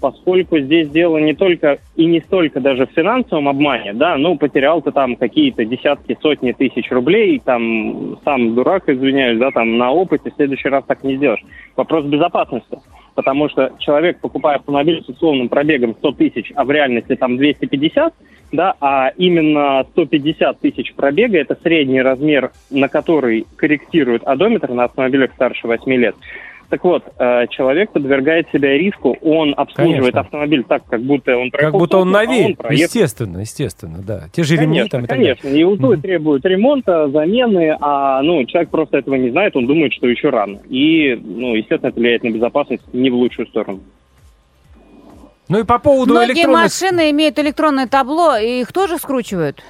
поскольку 0.00 0.58
здесь 0.60 0.88
дело 0.88 1.18
не 1.18 1.34
только 1.34 1.78
и 1.94 2.06
не 2.06 2.20
столько 2.20 2.58
даже 2.58 2.86
в 2.86 2.92
финансовом 2.92 3.48
обмане, 3.48 3.92
да, 3.92 4.16
ну, 4.16 4.38
потерял 4.38 4.80
ты 4.80 4.92
там 4.92 5.14
какие-то 5.14 5.66
десятки, 5.66 6.16
сотни 6.22 6.52
тысяч 6.52 6.90
рублей, 6.90 7.38
там, 7.44 8.18
сам 8.24 8.54
дурак, 8.54 8.88
извиняюсь, 8.88 9.38
да, 9.38 9.50
там, 9.50 9.76
на 9.76 9.90
опыте 9.90 10.30
в 10.30 10.36
следующий 10.36 10.70
раз 10.70 10.84
так 10.86 11.04
не 11.04 11.16
сделаешь. 11.16 11.44
Вопрос 11.76 12.06
безопасности. 12.06 12.78
Потому 13.14 13.50
что 13.50 13.72
человек, 13.78 14.20
покупая 14.20 14.56
автомобиль 14.56 15.02
с 15.04 15.08
условным 15.08 15.50
пробегом 15.50 15.94
100 15.98 16.12
тысяч, 16.12 16.52
а 16.54 16.64
в 16.64 16.70
реальности 16.70 17.14
там 17.16 17.36
250, 17.36 18.14
да, 18.52 18.74
а 18.80 19.10
именно 19.18 19.84
150 19.90 20.60
тысяч 20.60 20.94
пробега– 20.94 21.36
это 21.40 21.58
средний 21.62 22.00
размер, 22.00 22.52
на 22.70 22.88
который 22.88 23.44
корректирует 23.56 24.22
одометр 24.24 24.70
на 24.70 24.84
автомобилях 24.84 25.32
старше 25.34 25.66
8 25.66 25.92
лет. 25.92 26.14
Так 26.70 26.84
вот, 26.84 27.02
э, 27.18 27.46
человек 27.48 27.92
подвергает 27.92 28.46
себя 28.52 28.76
риску, 28.76 29.16
он 29.22 29.54
обслуживает 29.56 30.12
Конечно. 30.12 30.20
автомобиль 30.20 30.64
так, 30.64 30.84
как 30.86 31.00
будто 31.00 31.34
он 31.36 31.50
Как 31.50 31.60
проехал 31.60 31.78
будто 31.78 31.96
он 31.96 32.12
сотню, 32.12 32.18
а 32.18 32.26
новее. 32.26 32.56
проехал 32.56 32.82
Естественно, 32.84 33.38
естественно, 33.38 33.98
да. 34.06 34.24
Те 34.34 34.42
же 34.42 34.54
ремни 34.56 34.66
Конечно, 34.80 34.90
там 34.90 35.04
и 35.04 35.06
так 35.06 35.16
далее. 35.16 35.34
конечно. 35.36 35.58
И 35.58 35.64
УЗУ 35.64 35.86
Мгм. 35.92 36.00
требуют 36.02 36.44
ремонта, 36.44 37.08
замены, 37.08 37.74
а 37.80 38.20
ну, 38.20 38.44
человек 38.44 38.68
просто 38.68 38.98
этого 38.98 39.14
не 39.14 39.30
знает, 39.30 39.56
он 39.56 39.66
думает, 39.66 39.94
что 39.94 40.06
еще 40.08 40.28
рано. 40.28 40.58
И, 40.68 41.14
ну, 41.24 41.54
естественно, 41.54 41.88
это 41.88 41.98
влияет 42.00 42.22
на 42.24 42.30
безопасность 42.30 42.82
не 42.92 43.08
в 43.08 43.14
лучшую 43.14 43.46
сторону. 43.48 43.80
Ну 45.48 45.60
и 45.60 45.64
по 45.64 45.78
поводу 45.78 46.12
Многие 46.12 46.32
электронных... 46.32 46.62
машины 46.64 47.10
имеют 47.12 47.38
электронное 47.38 47.86
табло, 47.86 48.36
и 48.36 48.60
их 48.60 48.72
тоже 48.74 48.98
скручивают? 48.98 49.62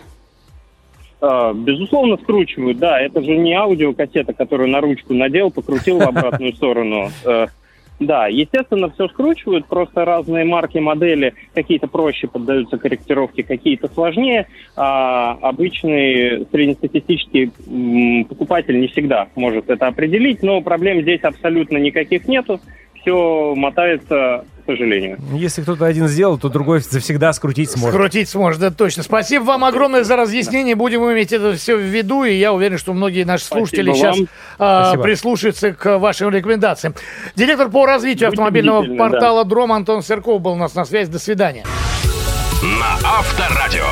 А, 1.20 1.52
Безусловно, 1.52 2.16
скручивают, 2.16 2.78
да. 2.78 3.00
Это 3.00 3.22
же 3.22 3.36
не 3.36 3.54
аудиокассета, 3.54 4.32
которую 4.32 4.68
на 4.68 4.80
ручку 4.80 5.14
надел, 5.14 5.50
покрутил 5.50 5.98
в 5.98 6.02
обратную 6.02 6.54
сторону. 6.54 7.08
Э, 7.24 7.46
Да, 8.00 8.28
естественно, 8.28 8.88
все 8.90 9.08
скручивают, 9.08 9.66
просто 9.66 10.04
разные 10.04 10.44
марки, 10.44 10.78
модели, 10.78 11.34
какие-то 11.52 11.88
проще 11.88 12.28
поддаются 12.28 12.78
корректировке, 12.78 13.42
какие-то 13.42 13.88
сложнее. 13.92 14.46
А 14.76 15.32
обычный 15.42 16.46
среднестатистический 16.52 17.50
покупатель 18.28 18.78
не 18.78 18.86
всегда 18.86 19.26
может 19.34 19.68
это 19.68 19.88
определить, 19.88 20.44
но 20.44 20.60
проблем 20.60 21.02
здесь 21.02 21.22
абсолютно 21.22 21.78
никаких 21.78 22.28
нету. 22.28 22.60
Все 23.08 23.54
мотается 23.54 24.44
сожалению. 24.66 25.18
Если 25.32 25.62
кто-то 25.62 25.86
один 25.86 26.08
сделал, 26.08 26.36
то 26.36 26.50
другой 26.50 26.80
завсегда 26.80 27.32
скрутить 27.32 27.70
сможет. 27.70 27.94
Скрутить 27.94 28.28
сможет, 28.28 28.60
да, 28.60 28.70
точно. 28.70 29.02
Спасибо 29.02 29.44
вам 29.44 29.64
огромное 29.64 30.04
за 30.04 30.16
разъяснение. 30.16 30.74
Будем 30.74 31.00
иметь 31.10 31.32
это 31.32 31.54
все 31.54 31.74
в 31.74 31.80
виду, 31.80 32.24
и 32.24 32.34
я 32.34 32.52
уверен, 32.52 32.76
что 32.76 32.92
многие 32.92 33.24
наши 33.24 33.46
слушатели 33.46 33.90
Спасибо 33.92 34.16
сейчас 34.16 34.28
а, 34.58 34.96
прислушаются 34.98 35.72
к 35.72 35.98
вашим 35.98 36.28
рекомендациям. 36.28 36.94
Директор 37.34 37.70
по 37.70 37.86
развитию 37.86 38.28
Будьте 38.28 38.42
автомобильного 38.42 38.84
портала 38.96 39.46
Дром 39.46 39.72
Антон 39.72 40.02
Серков 40.02 40.42
был 40.42 40.52
у 40.52 40.56
нас 40.56 40.74
на 40.74 40.84
связи. 40.84 41.10
До 41.10 41.18
свидания. 41.18 41.64
На 42.62 42.98
Авторадио. 43.08 43.86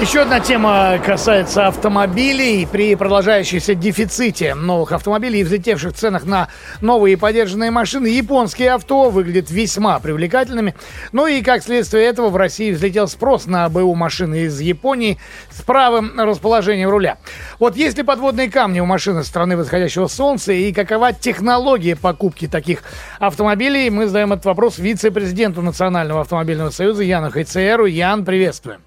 Еще 0.00 0.22
одна 0.22 0.40
тема 0.40 0.98
касается 1.04 1.66
автомобилей. 1.66 2.66
При 2.66 2.94
продолжающемся 2.94 3.74
дефиците 3.74 4.54
новых 4.54 4.92
автомобилей 4.92 5.40
и 5.40 5.44
взлетевших 5.44 5.92
ценах 5.92 6.24
на 6.24 6.48
новые 6.80 7.18
подержанные 7.18 7.70
машины, 7.70 8.06
японские 8.06 8.72
авто 8.72 9.10
выглядят 9.10 9.50
весьма 9.50 10.00
привлекательными. 10.00 10.74
Ну 11.12 11.26
и 11.26 11.42
как 11.42 11.62
следствие 11.62 12.06
этого 12.06 12.30
в 12.30 12.36
России 12.36 12.72
взлетел 12.72 13.08
спрос 13.08 13.44
на 13.44 13.68
БУ 13.68 13.94
машины 13.94 14.44
из 14.44 14.58
Японии 14.58 15.18
с 15.50 15.60
правым 15.60 16.18
расположением 16.18 16.88
руля. 16.88 17.18
Вот 17.58 17.76
есть 17.76 17.98
ли 17.98 18.02
подводные 18.02 18.50
камни 18.50 18.80
у 18.80 18.86
машины 18.86 19.22
страны 19.22 19.58
восходящего 19.58 20.06
солнца 20.06 20.50
и 20.50 20.72
какова 20.72 21.12
технология 21.12 21.94
покупки 21.94 22.48
таких 22.48 22.84
автомобилей, 23.18 23.90
мы 23.90 24.06
задаем 24.06 24.32
этот 24.32 24.46
вопрос 24.46 24.78
вице-президенту 24.78 25.60
Национального 25.60 26.22
автомобильного 26.22 26.70
союза 26.70 27.02
Яну 27.02 27.30
Хайцеру. 27.30 27.84
Ян, 27.84 28.24
приветствуем. 28.24 28.80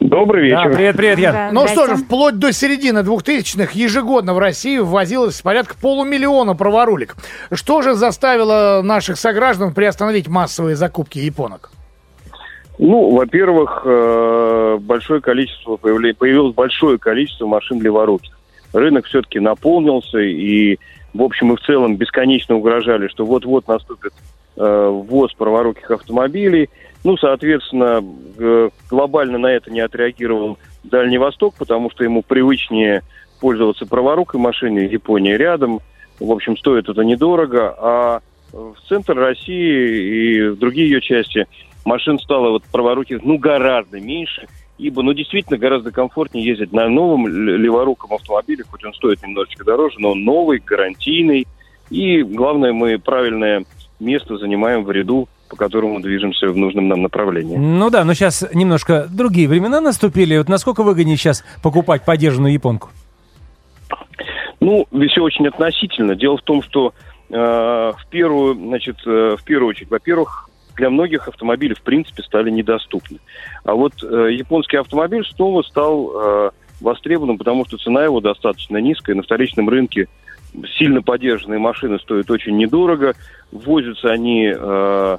Добрый 0.00 0.50
Да, 0.50 0.64
вечер. 0.64 0.76
привет, 0.76 0.96
привет, 0.96 1.18
Ян. 1.18 1.32
Да, 1.32 1.48
Ну 1.52 1.66
что 1.68 1.86
же, 1.86 1.96
вплоть 1.96 2.38
до 2.38 2.52
середины 2.52 3.00
2000-х 3.00 3.72
ежегодно 3.74 4.34
в 4.34 4.38
России 4.38 4.78
ввозилось 4.78 5.40
порядка 5.40 5.74
полумиллиона 5.80 6.54
праворулик. 6.54 7.16
Что 7.52 7.82
же 7.82 7.94
заставило 7.94 8.82
наших 8.84 9.18
сограждан 9.18 9.74
приостановить 9.74 10.28
массовые 10.28 10.76
закупки 10.76 11.18
японок? 11.18 11.70
Ну, 12.78 13.10
во-первых, 13.16 13.82
э, 13.84 14.78
большое 14.80 15.20
количество 15.20 15.76
появилось 15.76 16.54
большое 16.54 16.98
количество 16.98 17.46
машин 17.46 17.80
леворуких. 17.80 18.38
Рынок 18.74 19.06
все-таки 19.06 19.40
наполнился, 19.40 20.18
и 20.18 20.78
в 21.14 21.22
общем 21.22 21.52
и 21.52 21.56
в 21.56 21.60
целом 21.60 21.96
бесконечно 21.96 22.54
угрожали, 22.54 23.08
что 23.08 23.24
вот-вот 23.24 23.66
наступит 23.66 24.12
э, 24.56 24.88
ввоз 25.08 25.32
праворуких 25.32 25.90
автомобилей. 25.90 26.68
Ну, 27.06 27.16
соответственно, 27.18 28.02
г- 28.36 28.70
глобально 28.90 29.38
на 29.38 29.46
это 29.46 29.70
не 29.70 29.78
отреагировал 29.78 30.58
Дальний 30.82 31.18
Восток, 31.18 31.54
потому 31.56 31.88
что 31.88 32.02
ему 32.02 32.20
привычнее 32.20 33.02
пользоваться 33.40 33.86
праворукой 33.86 34.40
машиной, 34.40 34.88
Япония 34.88 35.36
рядом. 35.36 35.78
В 36.18 36.32
общем, 36.32 36.56
стоит 36.56 36.88
это 36.88 37.02
недорого. 37.02 37.76
А 37.78 38.20
в 38.50 38.74
центр 38.88 39.14
России 39.14 40.40
и 40.40 40.48
в 40.48 40.58
другие 40.58 40.90
ее 40.90 41.00
части 41.00 41.46
машин 41.84 42.18
стало 42.18 42.50
вот 42.50 42.64
праворуких, 42.64 43.22
ну, 43.22 43.38
гораздо 43.38 44.00
меньше, 44.00 44.48
ибо, 44.76 45.02
ну, 45.02 45.12
действительно 45.12 45.58
гораздо 45.58 45.92
комфортнее 45.92 46.44
ездить 46.44 46.72
на 46.72 46.88
новом 46.88 47.28
леворуком 47.28 48.14
автомобиле, 48.14 48.64
хоть 48.68 48.84
он 48.84 48.92
стоит 48.94 49.22
немножечко 49.22 49.62
дороже, 49.62 49.94
но 50.00 50.10
он 50.10 50.24
новый, 50.24 50.58
гарантийный. 50.58 51.46
И, 51.88 52.24
главное, 52.24 52.72
мы 52.72 52.98
правильное 52.98 53.64
место 54.00 54.38
занимаем 54.38 54.82
в 54.82 54.90
ряду, 54.90 55.28
по 55.48 55.56
которому 55.56 56.00
движемся 56.00 56.48
в 56.48 56.56
нужном 56.56 56.88
нам 56.88 57.02
направлении. 57.02 57.56
Ну 57.56 57.90
да, 57.90 58.04
но 58.04 58.14
сейчас 58.14 58.44
немножко 58.52 59.06
другие 59.10 59.48
времена 59.48 59.80
наступили. 59.80 60.38
Вот 60.38 60.48
насколько 60.48 60.82
выгоднее 60.82 61.16
сейчас 61.16 61.44
покупать 61.62 62.04
подержанную 62.04 62.52
японку? 62.52 62.90
Ну, 64.60 64.86
все 65.08 65.22
очень 65.22 65.46
относительно. 65.46 66.16
Дело 66.16 66.38
в 66.38 66.42
том, 66.42 66.62
что 66.62 66.92
э, 67.30 67.34
в 67.34 68.06
первую, 68.10 68.54
значит, 68.54 68.96
э, 69.06 69.36
в 69.38 69.44
первую 69.44 69.70
очередь, 69.70 69.90
во-первых, 69.90 70.48
для 70.76 70.90
многих 70.90 71.28
автомобили 71.28 71.74
в 71.74 71.82
принципе 71.82 72.22
стали 72.22 72.50
недоступны. 72.50 73.18
А 73.64 73.74
вот 73.74 73.92
э, 74.02 74.30
японский 74.32 74.76
автомобиль 74.76 75.24
снова 75.34 75.62
стал 75.62 76.12
э, 76.14 76.50
востребованным, 76.80 77.38
потому 77.38 77.64
что 77.66 77.78
цена 77.78 78.04
его 78.04 78.20
достаточно 78.20 78.78
низкая. 78.78 79.16
На 79.16 79.22
вторичном 79.22 79.68
рынке 79.68 80.08
сильно 80.78 81.02
подержанные 81.02 81.58
машины 81.58 81.98
стоят 81.98 82.30
очень 82.30 82.56
недорого. 82.56 83.14
Возятся 83.52 84.10
они 84.10 84.52
э, 84.54 85.18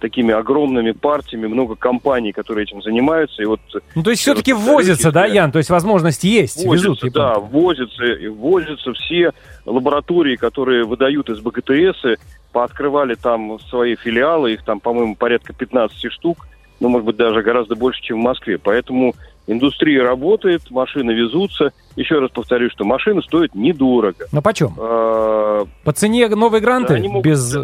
такими 0.00 0.34
огромными 0.34 0.92
партиями, 0.92 1.46
много 1.46 1.74
компаний, 1.76 2.32
которые 2.32 2.64
этим 2.64 2.82
занимаются. 2.82 3.42
И 3.42 3.46
вот 3.46 3.60
Ну, 3.94 4.02
то 4.02 4.10
есть 4.10 4.22
Всё, 4.22 4.32
все-таки 4.32 4.52
повторюсь, 4.52 4.74
возятся, 4.74 5.12
да, 5.12 5.26
Ян? 5.26 5.52
То 5.52 5.58
есть 5.58 5.70
возможность 5.70 6.24
есть, 6.24 6.64
везут 6.64 7.00
да, 7.12 7.34
японцы. 7.34 7.50
возятся, 7.52 8.04
возятся 8.32 8.92
все 8.94 9.32
лаборатории, 9.64 10.36
которые 10.36 10.84
выдают 10.84 11.30
из 11.30 11.40
БГТС, 11.40 12.18
пооткрывали 12.52 13.14
там 13.14 13.58
свои 13.68 13.96
филиалы, 13.96 14.54
их 14.54 14.64
там, 14.64 14.80
по-моему, 14.80 15.14
порядка 15.16 15.52
15 15.52 16.10
штук, 16.12 16.46
ну, 16.80 16.88
может 16.88 17.06
быть, 17.06 17.16
даже 17.16 17.42
гораздо 17.42 17.74
больше, 17.74 18.02
чем 18.02 18.20
в 18.20 18.22
Москве. 18.22 18.58
Поэтому 18.58 19.14
индустрия 19.46 20.02
работает, 20.02 20.70
машины 20.70 21.12
везутся. 21.12 21.72
Еще 21.96 22.18
раз 22.18 22.30
повторю, 22.30 22.68
что 22.70 22.84
машины 22.84 23.22
стоят 23.22 23.54
недорого. 23.54 24.26
Но 24.32 24.42
почем? 24.42 24.74
А, 24.78 25.64
По 25.84 25.92
цене 25.92 26.28
новые 26.28 26.60
гранты? 26.60 27.02
без, 27.22 27.56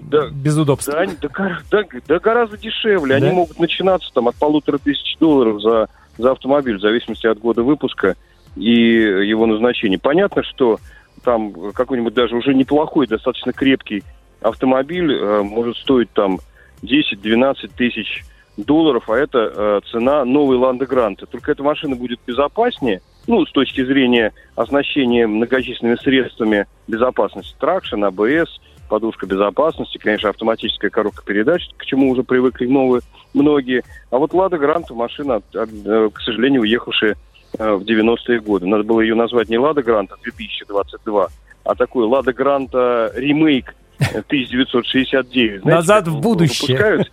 да, 0.00 0.28
без 0.30 0.56
удобств? 0.56 0.90
Да, 0.90 1.04
да 1.20 1.58
да- 1.70 1.84
да 2.06 2.18
гораздо 2.18 2.56
дешевле. 2.56 3.18
Да? 3.18 3.26
Они 3.26 3.34
могут 3.34 3.58
начинаться 3.58 4.10
там 4.12 4.28
от 4.28 4.36
полутора 4.36 4.78
тысяч 4.78 5.16
долларов 5.18 5.60
за, 5.60 5.88
за 6.18 6.32
автомобиль, 6.32 6.76
в 6.76 6.80
зависимости 6.80 7.26
от 7.26 7.38
года 7.38 7.62
выпуска 7.62 8.16
и 8.56 8.72
его 8.72 9.46
назначения. 9.46 9.98
Понятно, 9.98 10.42
что 10.42 10.78
там 11.22 11.72
какой-нибудь 11.72 12.14
даже 12.14 12.36
уже 12.36 12.54
неплохой, 12.54 13.06
достаточно 13.06 13.52
крепкий 13.52 14.02
автомобиль 14.40 15.12
э, 15.12 15.42
может 15.42 15.76
стоить 15.76 16.10
там 16.12 16.38
10-12 16.82 17.70
тысяч 17.76 18.24
долларов, 18.56 19.08
а 19.08 19.16
это 19.16 19.52
э, 19.54 19.80
цена 19.90 20.24
новой 20.24 20.56
Ланды 20.56 20.86
Гранта. 20.86 21.26
Только 21.26 21.52
эта 21.52 21.62
машина 21.62 21.96
будет 21.96 22.20
безопаснее, 22.26 23.00
ну, 23.26 23.44
с 23.44 23.52
точки 23.52 23.84
зрения 23.84 24.32
оснащения 24.56 25.26
многочисленными 25.26 25.96
средствами 25.96 26.66
безопасности, 26.88 27.54
тракшн, 27.58 28.04
АБС, 28.04 28.60
подушка 28.90 29.24
безопасности, 29.24 29.96
конечно, 29.98 30.28
автоматическая 30.28 30.90
коробка 30.90 31.24
передач, 31.24 31.62
к 31.78 31.86
чему 31.86 32.10
уже 32.10 32.24
привыкли 32.24 32.66
новые, 32.66 33.02
многие. 33.32 33.82
А 34.10 34.18
вот 34.18 34.34
Лада 34.34 34.58
Гранта 34.58 34.94
машина, 34.94 35.40
э, 35.54 36.10
к 36.12 36.20
сожалению, 36.20 36.62
уехавшая 36.62 37.16
э, 37.58 37.72
в 37.72 37.82
90-е 37.82 38.40
годы. 38.40 38.66
Надо 38.66 38.82
было 38.82 39.00
ее 39.00 39.14
назвать 39.14 39.48
не 39.48 39.58
Лада 39.58 39.82
Гранта 39.82 40.16
2022, 40.22 41.28
а 41.64 41.74
такой 41.76 42.04
Лада 42.04 42.32
Гранта 42.32 43.12
ремейк 43.14 43.74
э, 44.00 44.18
1969. 44.18 45.62
Знаете, 45.62 45.68
Назад 45.68 46.08
в 46.08 46.20
будущее. 46.20 47.06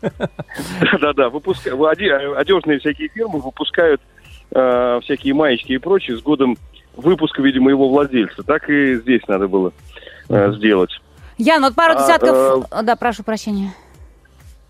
Да-да-да, 0.82 1.30
выпускают, 1.30 1.80
одежные 2.38 2.80
всякие 2.80 3.10
фирмы 3.10 3.40
выпускают 3.40 4.02
э, 4.52 5.00
всякие 5.04 5.36
маечки 5.36 5.74
и 5.74 5.78
прочее 5.78 6.18
с 6.18 6.22
годом 6.22 6.58
выпуска, 6.96 7.44
видимо, 7.44 7.70
его 7.70 7.88
владельца. 7.88 8.42
Так 8.42 8.68
и 8.68 8.96
здесь 8.96 9.22
надо 9.28 9.48
было 9.48 9.72
э, 10.30 10.52
сделать. 10.54 10.90
Ян, 11.38 11.62
вот 11.62 11.76
пару 11.76 11.94
А, 11.94 12.02
десятков... 12.02 12.68
Да, 12.84 12.96
прошу 12.96 13.24
прощения. 13.24 13.74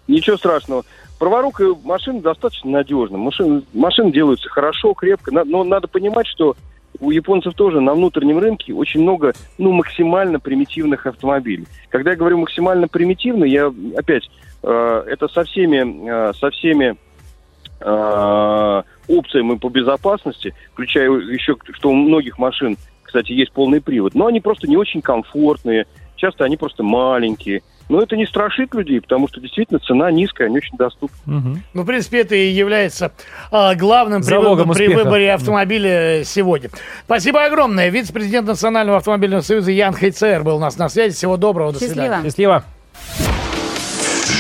Ничего 0.08 0.38
страшного. 0.38 0.84
Праворукая 1.20 1.76
машина 1.84 2.22
достаточно 2.22 2.70
надежна. 2.72 3.18
Машины, 3.18 3.64
машины 3.74 4.12
делаются 4.12 4.50
хорошо, 4.50 4.94
крепко. 4.94 5.32
Но 5.32 5.64
надо 5.64 5.88
понимать, 5.88 6.28
что 6.28 6.56
у 7.00 7.12
японцев 7.12 7.54
тоже 7.54 7.80
на 7.80 7.94
внутреннем 7.94 8.40
рынке 8.40 8.74
очень 8.74 9.02
много, 9.02 9.34
ну, 9.58 9.72
максимально 9.72 10.40
примитивных 10.40 11.06
автомобилей. 11.06 11.68
Когда 11.90 12.12
я 12.12 12.18
говорю 12.18 12.40
максимально 12.40 12.88
примитивный, 12.88 13.50
я 13.50 13.72
опять, 13.96 14.30
э, 14.64 15.04
это 15.08 15.28
со 15.28 15.44
всеми, 15.44 16.10
э, 16.10 16.34
со 16.34 16.50
всеми 16.50 16.98
э, 17.80 18.84
опциями 19.08 19.58
по 19.58 19.70
безопасности, 19.70 20.54
включая 20.74 21.12
еще, 21.12 21.56
что 21.74 21.90
у 21.90 21.94
многих 21.94 22.40
машин, 22.40 22.78
кстати, 23.04 23.32
есть 23.32 23.52
полный 23.52 23.82
привод, 23.82 24.16
но 24.16 24.28
они 24.28 24.42
просто 24.42 24.68
не 24.68 24.78
очень 24.78 25.02
комфортные, 25.02 25.86
часто 26.18 26.44
они 26.44 26.58
просто 26.58 26.84
маленькие. 26.84 27.62
Но 27.90 28.02
это 28.02 28.18
не 28.18 28.26
страшит 28.26 28.74
людей, 28.74 29.00
потому 29.00 29.30
что 29.30 29.40
действительно 29.40 29.80
цена 29.80 30.12
низкая, 30.12 30.48
они 30.48 30.58
очень 30.58 30.76
доступны. 30.78 31.16
Мгм. 31.26 31.64
Ну, 31.74 31.84
в 31.84 31.86
принципе, 31.86 32.20
это 32.20 32.36
и 32.36 32.50
является 32.50 33.14
а, 33.50 33.76
главным 33.76 34.22
при, 34.22 34.28
Залогом 34.30 34.74
при 34.74 34.88
успеха. 34.88 35.04
выборе 35.06 35.34
автомобиля 35.34 36.24
сегодня. 36.26 36.70
Спасибо 37.06 37.46
огромное. 37.46 37.88
Вице-президент 37.90 38.46
Национального 38.46 38.98
автомобильного 38.98 39.40
союза 39.42 39.72
Ян 39.72 39.94
Хайцер 39.94 40.44
был 40.44 40.58
у 40.58 40.60
нас 40.60 40.78
на 40.78 40.90
связи. 40.90 41.16
Всего 41.16 41.38
доброго, 41.38 41.72
до 41.72 41.80
свидания. 41.80 42.24
Счастливо. 42.24 42.64
Счастливо. 43.16 43.34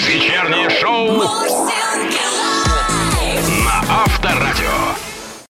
Вечернее 0.09 0.69
шоу 0.69 1.11
на 3.63 4.03
Авторадио. 4.03 5.06